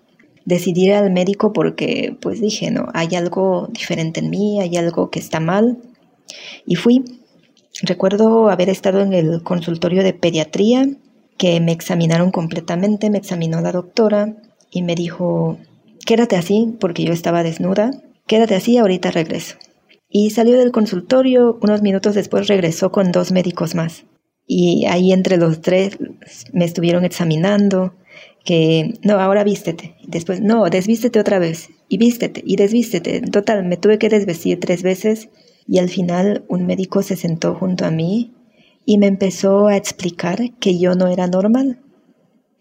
decidí 0.43 0.85
ir 0.85 0.93
al 0.93 1.11
médico 1.11 1.53
porque 1.53 2.15
pues 2.21 2.41
dije, 2.41 2.69
no, 2.69 2.89
hay 2.93 3.15
algo 3.15 3.69
diferente 3.71 4.19
en 4.19 4.29
mí, 4.29 4.59
hay 4.59 4.75
algo 4.75 5.09
que 5.09 5.19
está 5.19 5.39
mal. 5.39 5.79
Y 6.65 6.75
fui. 6.75 7.03
Recuerdo 7.81 8.49
haber 8.49 8.69
estado 8.69 9.01
en 9.01 9.13
el 9.13 9.43
consultorio 9.43 10.03
de 10.03 10.13
pediatría 10.13 10.87
que 11.37 11.59
me 11.59 11.71
examinaron 11.71 12.31
completamente, 12.31 13.09
me 13.09 13.17
examinó 13.17 13.61
la 13.61 13.71
doctora 13.71 14.37
y 14.71 14.81
me 14.81 14.95
dijo, 14.95 15.57
quédate 16.05 16.37
así 16.37 16.75
porque 16.79 17.03
yo 17.03 17.13
estaba 17.13 17.43
desnuda, 17.43 17.91
quédate 18.27 18.55
así, 18.55 18.77
ahorita 18.77 19.11
regreso. 19.11 19.55
Y 20.09 20.29
salió 20.29 20.57
del 20.57 20.71
consultorio, 20.71 21.59
unos 21.61 21.81
minutos 21.81 22.15
después 22.15 22.47
regresó 22.47 22.91
con 22.91 23.11
dos 23.11 23.31
médicos 23.31 23.75
más. 23.75 24.05
Y 24.47 24.85
ahí 24.85 25.11
entre 25.11 25.37
los 25.37 25.61
tres 25.61 25.97
me 26.53 26.65
estuvieron 26.65 27.03
examinando, 27.03 27.95
que 28.45 28.93
no, 29.03 29.19
ahora 29.19 29.43
vístete. 29.43 29.95
Después, 30.07 30.39
no, 30.39 30.63
desvístete 30.65 31.19
otra 31.19 31.39
vez. 31.39 31.69
Y 31.89 31.97
vístete, 31.97 32.43
y 32.45 32.55
desvístete. 32.55 33.21
Total, 33.21 33.65
me 33.65 33.75
tuve 33.75 33.97
que 33.97 34.07
desvestir 34.07 34.59
tres 34.59 34.83
veces. 34.83 35.29
Y 35.67 35.79
al 35.79 35.89
final 35.89 36.45
un 36.47 36.65
médico 36.65 37.01
se 37.01 37.15
sentó 37.15 37.55
junto 37.55 37.85
a 37.85 37.91
mí 37.91 38.33
y 38.85 38.97
me 38.97 39.07
empezó 39.07 39.67
a 39.67 39.77
explicar 39.77 40.51
que 40.59 40.77
yo 40.77 40.95
no 40.95 41.07
era 41.07 41.27
normal. 41.27 41.79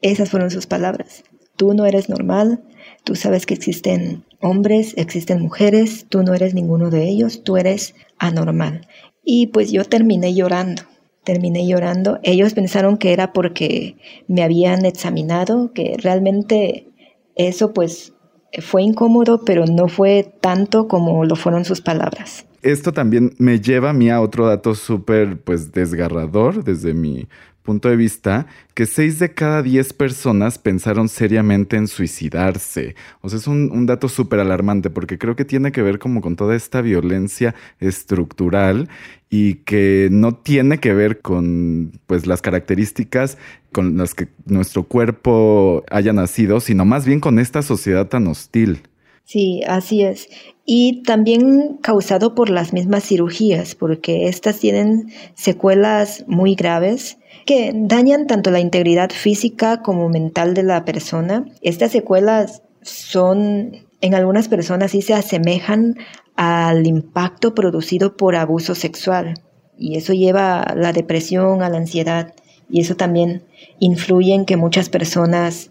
Esas 0.00 0.30
fueron 0.30 0.50
sus 0.50 0.66
palabras. 0.66 1.22
Tú 1.56 1.74
no 1.74 1.86
eres 1.86 2.08
normal, 2.08 2.64
tú 3.04 3.14
sabes 3.14 3.46
que 3.46 3.54
existen 3.54 4.24
hombres, 4.40 4.94
existen 4.96 5.40
mujeres, 5.40 6.06
tú 6.08 6.22
no 6.22 6.34
eres 6.34 6.54
ninguno 6.54 6.90
de 6.90 7.08
ellos, 7.08 7.44
tú 7.44 7.56
eres 7.56 7.94
anormal. 8.18 8.88
Y 9.22 9.48
pues 9.48 9.70
yo 9.70 9.84
terminé 9.84 10.34
llorando, 10.34 10.82
terminé 11.24 11.66
llorando. 11.66 12.18
Ellos 12.22 12.54
pensaron 12.54 12.96
que 12.96 13.12
era 13.12 13.32
porque 13.32 13.96
me 14.26 14.42
habían 14.42 14.84
examinado, 14.86 15.72
que 15.72 15.96
realmente 15.98 16.88
eso 17.36 17.72
pues 17.72 18.14
fue 18.60 18.82
incómodo, 18.82 19.44
pero 19.44 19.66
no 19.66 19.88
fue 19.88 20.32
tanto 20.40 20.88
como 20.88 21.24
lo 21.24 21.36
fueron 21.36 21.64
sus 21.64 21.80
palabras 21.80 22.46
esto 22.64 22.92
también 22.92 23.34
me 23.38 23.60
lleva 23.60 23.90
a 23.90 23.92
mí 23.92 24.10
a 24.10 24.20
otro 24.20 24.46
dato 24.46 24.74
súper, 24.74 25.38
pues, 25.40 25.72
desgarrador 25.72 26.64
desde 26.64 26.94
mi 26.94 27.28
punto 27.62 27.88
de 27.88 27.96
vista, 27.96 28.46
que 28.74 28.84
seis 28.86 29.18
de 29.18 29.32
cada 29.32 29.62
diez 29.62 29.92
personas 29.94 30.58
pensaron 30.58 31.08
seriamente 31.08 31.76
en 31.76 31.88
suicidarse. 31.88 32.94
O 33.22 33.28
sea, 33.30 33.38
es 33.38 33.46
un, 33.46 33.70
un 33.72 33.86
dato 33.86 34.08
súper 34.08 34.40
alarmante 34.40 34.90
porque 34.90 35.18
creo 35.18 35.34
que 35.34 35.46
tiene 35.46 35.72
que 35.72 35.82
ver 35.82 35.98
como 35.98 36.20
con 36.20 36.36
toda 36.36 36.54
esta 36.56 36.82
violencia 36.82 37.54
estructural 37.80 38.88
y 39.30 39.54
que 39.56 40.08
no 40.12 40.34
tiene 40.34 40.78
que 40.78 40.92
ver 40.94 41.20
con 41.20 41.92
pues 42.06 42.26
las 42.26 42.42
características 42.42 43.38
con 43.72 43.96
las 43.96 44.14
que 44.14 44.28
nuestro 44.46 44.84
cuerpo 44.84 45.84
haya 45.90 46.12
nacido, 46.12 46.60
sino 46.60 46.84
más 46.84 47.06
bien 47.06 47.20
con 47.20 47.38
esta 47.38 47.62
sociedad 47.62 48.08
tan 48.08 48.26
hostil. 48.26 48.82
Sí, 49.24 49.62
así 49.66 50.02
es. 50.02 50.28
Y 50.66 51.02
también 51.02 51.78
causado 51.82 52.34
por 52.34 52.50
las 52.50 52.72
mismas 52.72 53.04
cirugías, 53.04 53.74
porque 53.74 54.28
estas 54.28 54.58
tienen 54.58 55.10
secuelas 55.34 56.24
muy 56.26 56.54
graves 56.54 57.18
que 57.46 57.72
dañan 57.74 58.26
tanto 58.26 58.50
la 58.50 58.60
integridad 58.60 59.10
física 59.10 59.82
como 59.82 60.08
mental 60.08 60.54
de 60.54 60.62
la 60.62 60.84
persona. 60.84 61.46
Estas 61.62 61.92
secuelas 61.92 62.62
son, 62.82 63.72
en 64.00 64.14
algunas 64.14 64.48
personas 64.48 64.92
sí 64.92 65.02
se 65.02 65.14
asemejan 65.14 65.96
al 66.36 66.86
impacto 66.86 67.54
producido 67.54 68.16
por 68.16 68.36
abuso 68.36 68.74
sexual. 68.74 69.34
Y 69.76 69.96
eso 69.96 70.12
lleva 70.12 70.62
a 70.62 70.74
la 70.74 70.92
depresión, 70.92 71.62
a 71.62 71.68
la 71.68 71.78
ansiedad. 71.78 72.34
Y 72.70 72.80
eso 72.80 72.94
también 72.94 73.42
influye 73.78 74.34
en 74.34 74.44
que 74.44 74.56
muchas 74.56 74.88
personas 74.88 75.70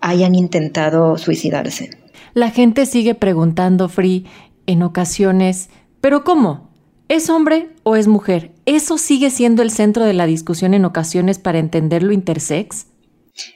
hayan 0.00 0.34
intentado 0.34 1.16
suicidarse. 1.16 1.90
La 2.34 2.50
gente 2.50 2.84
sigue 2.84 3.14
preguntando, 3.14 3.88
Free, 3.88 4.26
en 4.66 4.82
ocasiones, 4.82 5.70
¿pero 6.00 6.24
cómo? 6.24 6.68
¿Es 7.08 7.30
hombre 7.30 7.68
o 7.84 7.94
es 7.94 8.08
mujer? 8.08 8.50
¿Eso 8.66 8.98
sigue 8.98 9.30
siendo 9.30 9.62
el 9.62 9.70
centro 9.70 10.04
de 10.04 10.14
la 10.14 10.26
discusión 10.26 10.74
en 10.74 10.84
ocasiones 10.84 11.38
para 11.38 11.60
entender 11.60 12.02
lo 12.02 12.12
intersex? 12.12 12.86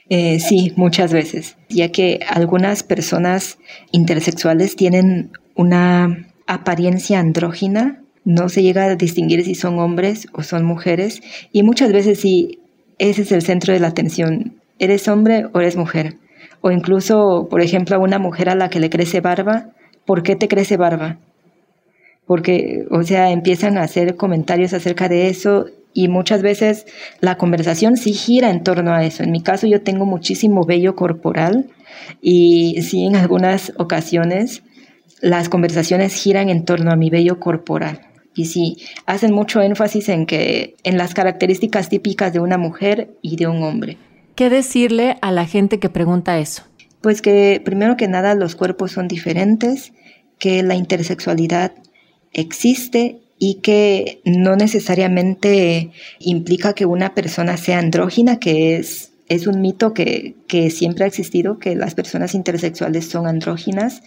Eh, 0.09 0.39
sí, 0.39 0.71
muchas 0.77 1.11
veces, 1.11 1.57
ya 1.67 1.91
que 1.91 2.21
algunas 2.29 2.83
personas 2.83 3.57
intersexuales 3.91 4.77
tienen 4.77 5.31
una 5.55 6.27
apariencia 6.47 7.19
andrógina, 7.19 8.01
no 8.23 8.47
se 8.47 8.63
llega 8.63 8.85
a 8.85 8.95
distinguir 8.95 9.43
si 9.43 9.55
son 9.55 9.77
hombres 9.79 10.27
o 10.31 10.41
son 10.41 10.63
mujeres, 10.63 11.21
y 11.51 11.63
muchas 11.63 11.91
veces 11.91 12.21
sí, 12.21 12.59
ese 12.97 13.23
es 13.23 13.31
el 13.33 13.41
centro 13.41 13.73
de 13.73 13.81
la 13.81 13.87
atención, 13.87 14.61
¿eres 14.79 15.09
hombre 15.09 15.47
o 15.51 15.59
eres 15.59 15.75
mujer? 15.75 16.15
O 16.61 16.71
incluso, 16.71 17.47
por 17.49 17.61
ejemplo, 17.61 17.95
a 17.95 17.99
una 17.99 18.19
mujer 18.19 18.49
a 18.49 18.55
la 18.55 18.69
que 18.69 18.79
le 18.79 18.89
crece 18.89 19.21
barba, 19.21 19.69
¿por 20.05 20.23
qué 20.23 20.35
te 20.35 20.47
crece 20.47 20.77
barba? 20.77 21.17
Porque, 22.25 22.85
o 22.91 23.03
sea, 23.03 23.31
empiezan 23.31 23.77
a 23.77 23.83
hacer 23.83 24.15
comentarios 24.15 24.73
acerca 24.73 25.09
de 25.09 25.29
eso 25.29 25.67
y 25.93 26.07
muchas 26.07 26.41
veces 26.41 26.85
la 27.21 27.37
conversación 27.37 27.97
sí 27.97 28.13
gira 28.13 28.49
en 28.49 28.63
torno 28.63 28.93
a 28.93 29.03
eso. 29.03 29.23
En 29.23 29.31
mi 29.31 29.41
caso 29.41 29.67
yo 29.67 29.81
tengo 29.81 30.05
muchísimo 30.05 30.63
vello 30.63 30.95
corporal 30.95 31.69
y 32.21 32.81
sí 32.81 33.05
en 33.05 33.15
algunas 33.15 33.73
ocasiones 33.77 34.63
las 35.21 35.49
conversaciones 35.49 36.13
giran 36.13 36.49
en 36.49 36.65
torno 36.65 36.91
a 36.91 36.95
mi 36.95 37.09
vello 37.09 37.39
corporal. 37.39 38.01
Y 38.35 38.45
sí, 38.45 38.77
hacen 39.05 39.33
mucho 39.33 39.61
énfasis 39.61 40.07
en 40.09 40.25
que 40.25 40.75
en 40.83 40.97
las 40.97 41.13
características 41.13 41.89
típicas 41.89 42.31
de 42.31 42.39
una 42.39 42.57
mujer 42.57 43.09
y 43.21 43.35
de 43.35 43.47
un 43.47 43.63
hombre. 43.63 43.97
¿Qué 44.39 44.49
decirle 44.49 45.17
a 45.21 45.33
la 45.33 45.45
gente 45.45 45.79
que 45.79 45.89
pregunta 45.89 46.39
eso? 46.39 46.63
Pues 47.01 47.21
que 47.21 47.61
primero 47.65 47.97
que 47.97 48.07
nada 48.07 48.35
los 48.35 48.55
cuerpos 48.55 48.93
son 48.93 49.09
diferentes, 49.09 49.91
que 50.37 50.63
la 50.63 50.75
intersexualidad 50.75 51.73
existe 52.31 53.19
y 53.37 53.55
que 53.55 54.21
no 54.23 54.55
necesariamente 54.55 55.91
implica 56.19 56.71
que 56.71 56.85
una 56.85 57.15
persona 57.15 57.57
sea 57.57 57.79
andrógina, 57.79 58.39
que 58.39 58.77
es, 58.77 59.11
es 59.27 59.45
un 59.45 59.59
mito 59.59 59.93
que, 59.93 60.37
que 60.47 60.69
siempre 60.69 61.03
ha 61.03 61.07
existido, 61.07 61.59
que 61.59 61.75
las 61.75 61.93
personas 61.93 62.33
intersexuales 62.33 63.09
son 63.09 63.27
andróginas 63.27 64.03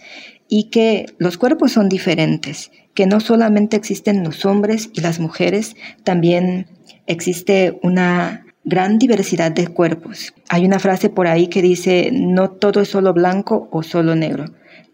y 0.49 0.71
que 0.71 1.13
los 1.19 1.37
cuerpos 1.37 1.73
son 1.73 1.89
diferentes, 1.89 2.71
que 2.95 3.05
no 3.05 3.19
solamente 3.19 3.77
existen 3.77 4.23
los 4.23 4.45
hombres 4.45 4.89
y 4.93 5.01
las 5.01 5.19
mujeres, 5.19 5.75
también 6.03 6.65
existe 7.05 7.77
una 7.83 8.42
gran 8.63 8.97
diversidad 8.97 9.51
de 9.51 9.67
cuerpos. 9.67 10.33
Hay 10.49 10.65
una 10.65 10.79
frase 10.79 11.09
por 11.09 11.27
ahí 11.27 11.47
que 11.47 11.61
dice, 11.61 12.09
no 12.11 12.51
todo 12.51 12.81
es 12.81 12.89
solo 12.89 13.13
blanco 13.13 13.67
o 13.71 13.83
solo 13.83 14.15
negro, 14.15 14.45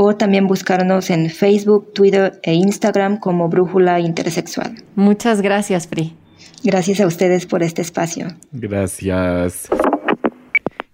o 0.00 0.14
también 0.14 0.46
buscarnos 0.46 1.10
en 1.10 1.28
Facebook, 1.28 1.92
Twitter 1.92 2.38
e 2.44 2.54
Instagram 2.54 3.18
como 3.18 3.48
Brújula 3.48 3.98
Intersexual. 3.98 4.76
Muchas 4.94 5.42
gracias, 5.42 5.88
Fri. 5.88 6.14
Gracias 6.62 7.00
a 7.00 7.06
ustedes 7.08 7.46
por 7.46 7.64
este 7.64 7.82
espacio. 7.82 8.28
Gracias. 8.52 9.68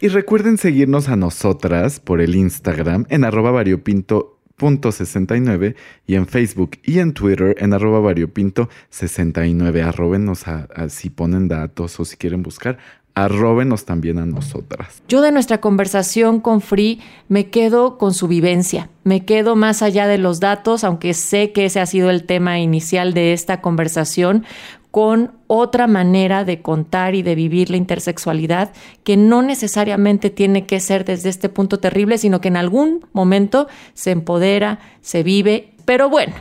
Y 0.00 0.08
recuerden 0.08 0.56
seguirnos 0.56 1.10
a 1.10 1.16
nosotras 1.16 2.00
por 2.00 2.22
el 2.22 2.34
Instagram 2.34 3.04
en 3.10 3.24
arroba 3.24 3.50
variopinto.69 3.50 5.74
y 6.06 6.14
en 6.14 6.26
Facebook 6.26 6.78
y 6.82 7.00
en 7.00 7.12
Twitter 7.12 7.56
en 7.58 7.74
arroba 7.74 8.00
variopinto69. 8.10 9.84
Arrobenos 9.84 10.48
a, 10.48 10.66
a, 10.74 10.88
si 10.88 11.10
ponen 11.10 11.48
datos 11.48 12.00
o 12.00 12.06
si 12.06 12.16
quieren 12.16 12.42
buscar 12.42 12.78
arróbenos 13.14 13.84
también 13.84 14.18
a 14.18 14.26
nosotras. 14.26 15.02
Yo 15.08 15.22
de 15.22 15.32
nuestra 15.32 15.60
conversación 15.60 16.40
con 16.40 16.60
Free 16.60 17.00
me 17.28 17.48
quedo 17.50 17.96
con 17.98 18.12
su 18.12 18.28
vivencia, 18.28 18.90
me 19.04 19.24
quedo 19.24 19.56
más 19.56 19.82
allá 19.82 20.06
de 20.06 20.18
los 20.18 20.40
datos, 20.40 20.84
aunque 20.84 21.14
sé 21.14 21.52
que 21.52 21.66
ese 21.66 21.80
ha 21.80 21.86
sido 21.86 22.10
el 22.10 22.24
tema 22.24 22.58
inicial 22.58 23.14
de 23.14 23.32
esta 23.32 23.60
conversación, 23.60 24.44
con 24.90 25.32
otra 25.48 25.88
manera 25.88 26.44
de 26.44 26.62
contar 26.62 27.16
y 27.16 27.22
de 27.22 27.34
vivir 27.34 27.68
la 27.68 27.76
intersexualidad 27.76 28.72
que 29.02 29.16
no 29.16 29.42
necesariamente 29.42 30.30
tiene 30.30 30.66
que 30.66 30.78
ser 30.78 31.04
desde 31.04 31.30
este 31.30 31.48
punto 31.48 31.80
terrible, 31.80 32.16
sino 32.16 32.40
que 32.40 32.46
en 32.46 32.56
algún 32.56 33.04
momento 33.12 33.66
se 33.94 34.12
empodera, 34.12 34.78
se 35.00 35.24
vive. 35.24 35.74
Pero 35.84 36.08
bueno, 36.08 36.34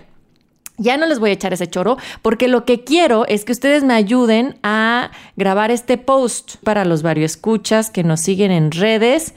ya 0.78 0.98
no 0.98 1.06
les 1.06 1.20
voy 1.20 1.30
a 1.30 1.34
echar 1.34 1.54
ese 1.54 1.68
choro 1.68 1.98
porque 2.22 2.48
lo 2.48 2.66
que 2.66 2.84
quiero 2.84 3.26
es 3.28 3.46
que 3.46 3.52
ustedes 3.52 3.84
me 3.84 3.94
ayuden 3.94 4.58
a 4.64 5.12
grabar 5.36 5.72
este 5.72 5.98
post 5.98 6.56
para 6.64 6.86
los 6.86 7.02
varios 7.04 7.32
escuchas 7.32 7.90
que 7.90 8.04
nos 8.04 8.22
siguen 8.22 8.52
en 8.52 8.72
redes. 8.72 9.34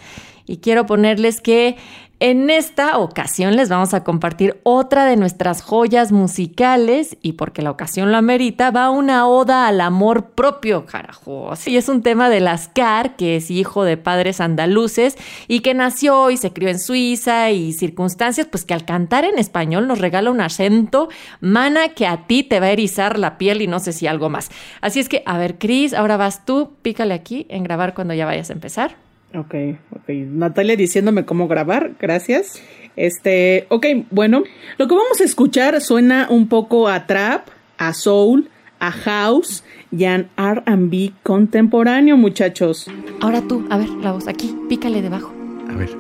Y 0.48 0.58
quiero 0.58 0.86
ponerles 0.86 1.40
que 1.40 1.76
en 2.18 2.48
esta 2.48 2.96
ocasión 2.96 3.56
les 3.56 3.68
vamos 3.68 3.92
a 3.92 4.02
compartir 4.02 4.58
otra 4.62 5.04
de 5.04 5.16
nuestras 5.16 5.60
joyas 5.60 6.12
musicales 6.12 7.18
y 7.20 7.32
porque 7.32 7.60
la 7.60 7.70
ocasión 7.70 8.10
lo 8.10 8.16
amerita, 8.16 8.70
va 8.70 8.88
una 8.88 9.28
oda 9.28 9.66
al 9.66 9.82
amor 9.82 10.30
propio, 10.30 10.86
carajo. 10.86 11.52
Y 11.66 11.76
es 11.76 11.90
un 11.90 12.02
tema 12.02 12.30
de 12.30 12.40
Lascar, 12.40 13.16
que 13.16 13.36
es 13.36 13.50
hijo 13.50 13.84
de 13.84 13.98
padres 13.98 14.40
andaluces 14.40 15.18
y 15.46 15.60
que 15.60 15.74
nació 15.74 16.30
y 16.30 16.38
se 16.38 16.54
crió 16.54 16.70
en 16.70 16.78
Suiza 16.78 17.50
y 17.50 17.74
circunstancias, 17.74 18.46
pues 18.50 18.64
que 18.64 18.72
al 18.72 18.86
cantar 18.86 19.26
en 19.26 19.38
español 19.38 19.86
nos 19.86 19.98
regala 19.98 20.30
un 20.30 20.40
acento, 20.40 21.10
mana 21.40 21.90
que 21.90 22.06
a 22.06 22.26
ti 22.26 22.42
te 22.42 22.60
va 22.60 22.66
a 22.66 22.70
erizar 22.70 23.18
la 23.18 23.36
piel 23.36 23.60
y 23.60 23.66
no 23.66 23.78
sé 23.78 23.92
si 23.92 24.06
algo 24.06 24.30
más. 24.30 24.50
Así 24.80 25.00
es 25.00 25.10
que, 25.10 25.22
a 25.26 25.36
ver, 25.36 25.58
Cris, 25.58 25.92
ahora 25.92 26.16
vas 26.16 26.46
tú, 26.46 26.76
pícale 26.80 27.12
aquí 27.12 27.46
en 27.50 27.62
grabar 27.62 27.92
cuando 27.94 28.14
ya 28.14 28.24
vayas 28.24 28.48
a 28.48 28.54
empezar. 28.54 29.05
Ok, 29.36 29.54
ok. 29.90 30.08
Natalia 30.08 30.76
diciéndome 30.76 31.24
cómo 31.24 31.46
grabar, 31.48 31.92
gracias. 32.00 32.62
Este, 32.96 33.66
ok, 33.68 33.86
bueno, 34.10 34.42
lo 34.78 34.88
que 34.88 34.94
vamos 34.94 35.20
a 35.20 35.24
escuchar 35.24 35.80
suena 35.80 36.26
un 36.30 36.48
poco 36.48 36.88
a 36.88 37.06
trap, 37.06 37.48
a 37.76 37.92
soul, 37.92 38.48
a 38.80 38.90
house 38.90 39.64
y 39.92 40.04
a 40.04 40.26
RB 40.36 41.12
contemporáneo, 41.22 42.16
muchachos. 42.16 42.90
Ahora 43.20 43.42
tú, 43.42 43.66
a 43.70 43.76
ver, 43.76 43.90
la 43.90 44.12
voz 44.12 44.28
aquí, 44.28 44.56
pícale 44.68 45.02
debajo. 45.02 45.32
A 45.68 45.74
ver, 45.74 45.90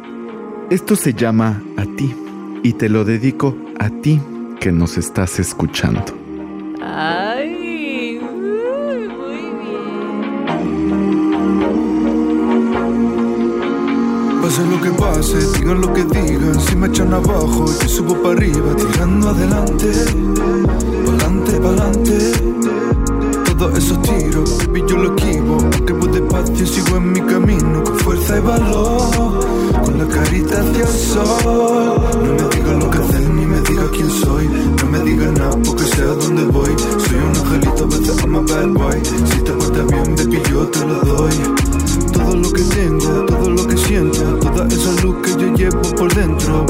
esto 0.70 0.96
se 0.96 1.12
llama 1.12 1.62
A 1.76 1.84
ti 1.96 2.14
y 2.62 2.72
te 2.72 2.88
lo 2.88 3.04
dedico 3.04 3.56
a 3.78 3.90
ti 4.00 4.20
que 4.58 4.72
nos 4.72 4.96
estás 4.96 5.38
escuchando. 5.38 6.02
Ay, 6.80 7.55
Pase 14.46 14.64
lo 14.64 14.80
que 14.80 14.90
pase, 14.90 15.38
digan 15.58 15.80
lo 15.80 15.92
que 15.92 16.04
digan, 16.04 16.60
si 16.60 16.76
me 16.76 16.86
echan 16.86 17.12
abajo, 17.12 17.66
yo 17.82 17.88
subo 17.88 18.14
para 18.22 18.36
arriba, 18.36 18.76
tirando 18.76 19.30
adelante, 19.30 19.90
pa'lante, 21.04 21.52
pa'lante. 21.58 22.32
Todos 23.58 23.76
esos 23.76 24.00
tiros, 24.02 24.56
baby, 24.68 24.84
yo 24.86 24.98
lo 24.98 25.16
esquivo, 25.16 25.58
aunque 25.60 25.92
voy 25.94 26.10
despacio, 26.10 26.64
sigo 26.64 26.96
en 26.96 27.12
mi 27.12 27.20
camino, 27.22 27.82
con 27.82 27.98
fuerza 27.98 28.38
y 28.38 28.40
valor, 28.40 29.40
con 29.84 29.98
la 29.98 30.06
carita 30.06 30.60
hacia 30.60 30.84
el 30.84 30.94
sol. 30.94 32.00
No 32.14 32.32
me 32.34 32.54
digas 32.54 32.84
lo 32.84 32.88
que 32.88 32.98
hacer, 32.98 33.28
ni 33.28 33.46
me 33.46 33.60
digas 33.62 33.88
quién 33.94 34.10
soy, 34.10 34.48
no 34.80 34.86
me 34.88 35.00
digas 35.00 35.32
nada, 35.32 35.58
porque 35.66 35.82
sé 35.82 36.02
a 36.02 36.14
dónde 36.14 36.44
voy. 36.44 36.70
Soy 36.78 37.18
un 37.18 37.36
angelito, 37.36 37.82
a 37.82 37.86
veces 37.88 38.22
a 38.22 38.26
bad 38.26 38.68
boy, 38.68 39.04
si 39.04 39.40
te 39.42 39.50
portas 39.50 39.86
bien, 39.88 40.14
baby, 40.14 40.40
yo 40.48 40.68
te 40.68 40.86
lo 40.86 41.00
doy. 41.00 41.34
Todo 42.12 42.36
lo 42.36 42.52
que 42.52 42.62
tengo, 42.62 43.26
todo 43.26 43.50
lo 43.50 43.65
siento, 43.86 44.22
toda 44.40 44.66
esa 44.66 45.02
luz 45.02 45.16
que 45.22 45.30
yo 45.40 45.54
llevo 45.54 45.82
por 45.96 46.12
dentro, 46.12 46.66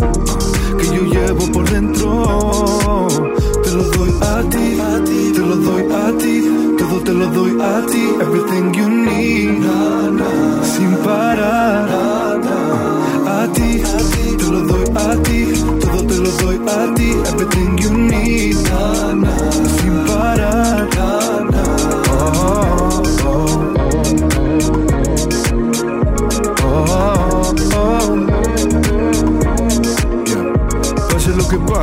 que 0.79 0.87
yo 0.87 1.03
llevo 1.05 1.51
por 1.53 1.69
dentro, 1.71 3.09
te 3.65 3.71
lo 3.71 3.83
doy 3.85 4.11
a 4.21 4.43
ti, 4.51 5.33
te 5.33 5.41
lo 5.41 5.57
doy 5.57 5.83
a 5.93 6.19
ti, 6.19 6.77
todo 6.79 7.01
te 7.01 7.13
lo 7.13 7.27
doy 7.29 7.59
a 7.61 7.87
ti, 7.87 8.09
everything 8.21 8.73
you 8.75 8.89
need, 8.89 9.63
sin 10.63 10.95
parar, 11.05 12.36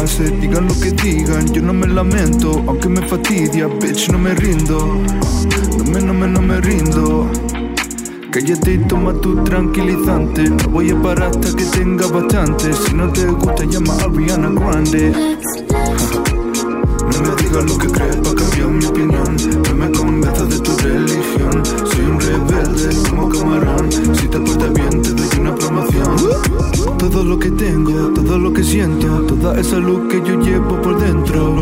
digan 0.06 0.68
lo 0.68 0.80
que 0.80 0.92
digan, 0.92 1.48
yo 1.54 1.62
no 1.62 1.74
me 1.74 1.88
lamento, 1.88 2.62
aunque 2.68 2.90
me 2.90 3.08
fatidia, 3.08 3.68
bitch, 3.68 4.10
no 4.10 4.20
me 4.20 4.34
rindo, 4.36 5.02
no 5.78 5.84
me, 5.86 6.02
no 6.02 6.14
me, 6.14 6.28
no 6.28 6.42
me 6.42 6.60
rindo. 6.60 7.32
Cállate 8.30 8.74
y 8.74 8.78
toma 8.80 9.14
tu 9.14 9.42
tranquilizante, 9.46 10.50
no 10.50 10.70
voy 10.70 10.92
a 10.92 11.02
parar 11.02 11.30
hasta 11.30 11.56
que 11.56 11.64
tenga 11.66 12.06
bastante, 12.08 12.74
si 12.74 12.94
no 12.94 13.12
te 13.14 13.26
gusta 13.28 13.64
llama 13.64 13.94
a 13.94 14.06
Ariana 14.06 14.50
Grande. 14.50 15.14
No 17.14 17.20
me 17.22 17.44
digas 17.44 17.66
lo 17.66 17.78
que 17.78 17.88
crees 17.88 18.16
para 18.18 18.36
cambiar 18.36 18.68
mi 18.70 18.86
opinión, 18.86 19.38
no 19.70 19.76
me 19.76 19.92
convenzas 19.92 20.50
de 20.50 20.60
tu 20.60 20.78
religión, 20.78 21.13
rebelde 22.34 23.10
como 23.10 23.30
camarón, 23.30 23.92
si 23.92 24.28
te 24.28 24.40
portas 24.40 24.74
bien 24.74 25.02
te 25.02 25.12
doy 25.12 25.40
una 25.40 25.56
promoción. 25.56 26.16
Todo 26.98 27.24
lo 27.24 27.38
que 27.38 27.52
tengo, 27.52 28.10
todo 28.14 28.40
lo 28.40 28.54
que 28.54 28.64
siento, 28.64 29.08
toda 29.28 29.60
esa 29.60 29.78
luz 29.78 30.02
que 30.10 30.18
yo 30.28 30.40
llevo 30.42 30.82
por 30.82 31.00
dentro, 31.00 31.56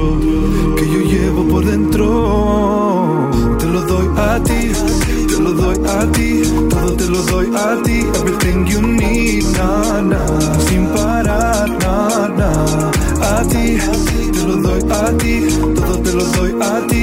que 0.78 0.86
yo 0.88 1.00
llevo 1.00 1.44
por 1.48 1.66
dentro, 1.66 3.30
te 3.60 3.66
lo 3.66 3.82
doy 3.82 4.08
a 4.18 4.40
ti, 4.44 4.72
te 5.28 5.40
lo 5.40 5.52
doy 5.52 5.78
a 5.88 6.12
ti, 6.12 6.44
todo 6.70 6.94
te 6.94 7.08
lo 7.08 7.22
doy 7.24 7.48
a 7.56 7.82
ti, 7.84 8.06
everything 8.20 8.66
you 8.66 8.82
need, 8.82 9.44
na, 9.58 10.02
na, 10.02 10.22
sin 10.68 10.86
parar, 10.96 11.70
na, 11.84 12.28
na, 12.40 12.52
a 13.38 13.44
ti, 13.44 13.78
te 14.32 14.48
lo 14.48 14.56
doy 14.58 14.82
a 14.90 15.18
ti, 15.18 15.48
todo 15.76 15.98
te 16.00 16.14
lo 16.14 16.24
doy 16.38 16.56
a 16.62 16.88
ti, 16.88 17.01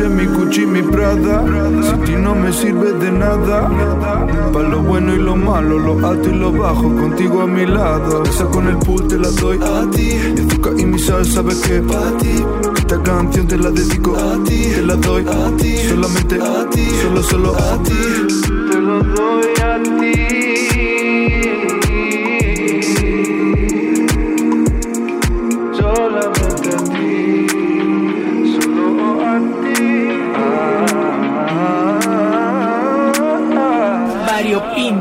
Dolce, 0.00 0.08
mi 0.08 0.26
Gucci, 0.26 0.66
mi 0.66 0.82
Prada. 0.82 1.44
Si 1.82 1.96
ti 2.04 2.16
no 2.16 2.34
me 2.34 2.52
sirve 2.52 2.92
de 2.92 3.10
nada. 3.10 3.68
Pa' 4.52 4.62
lo 4.62 4.82
bueno 4.82 5.14
y 5.14 5.18
lo 5.18 5.36
malo, 5.36 5.78
lo 5.78 6.06
alto 6.06 6.30
y 6.30 6.34
lo 6.34 6.52
bajo, 6.52 6.82
contigo 6.82 7.42
a 7.42 7.46
mi 7.46 7.66
lado. 7.66 8.22
Esa 8.24 8.46
con 8.46 8.66
el 8.66 8.78
pool 8.78 9.06
te 9.06 9.18
la 9.18 9.30
doy 9.30 9.58
a 9.62 9.88
ti. 9.90 10.14
Mi 10.34 10.40
azúcar 10.40 10.72
y 10.78 10.86
mi 10.86 10.98
sal, 10.98 11.24
sabes 11.26 11.60
que 11.60 11.80
pa' 11.82 12.16
ti. 12.18 12.44
Esta 12.78 13.02
canción 13.02 13.46
te 13.46 13.58
la 13.58 13.70
dedico 13.70 14.16
a 14.16 14.42
ti. 14.44 14.72
Te 14.74 14.82
la 14.82 14.96
doy 14.96 15.24
a 15.26 15.56
ti. 15.56 15.76
Solamente 15.88 16.36
a 16.36 16.70
ti. 16.70 16.88
Solo, 17.02 17.22
solo 17.22 17.56
a 17.56 17.82
ti. 17.82 17.92
Te 18.70 18.78
lo 18.78 19.02
doy 19.02 19.44
a 19.62 19.82
ti. 19.82 20.49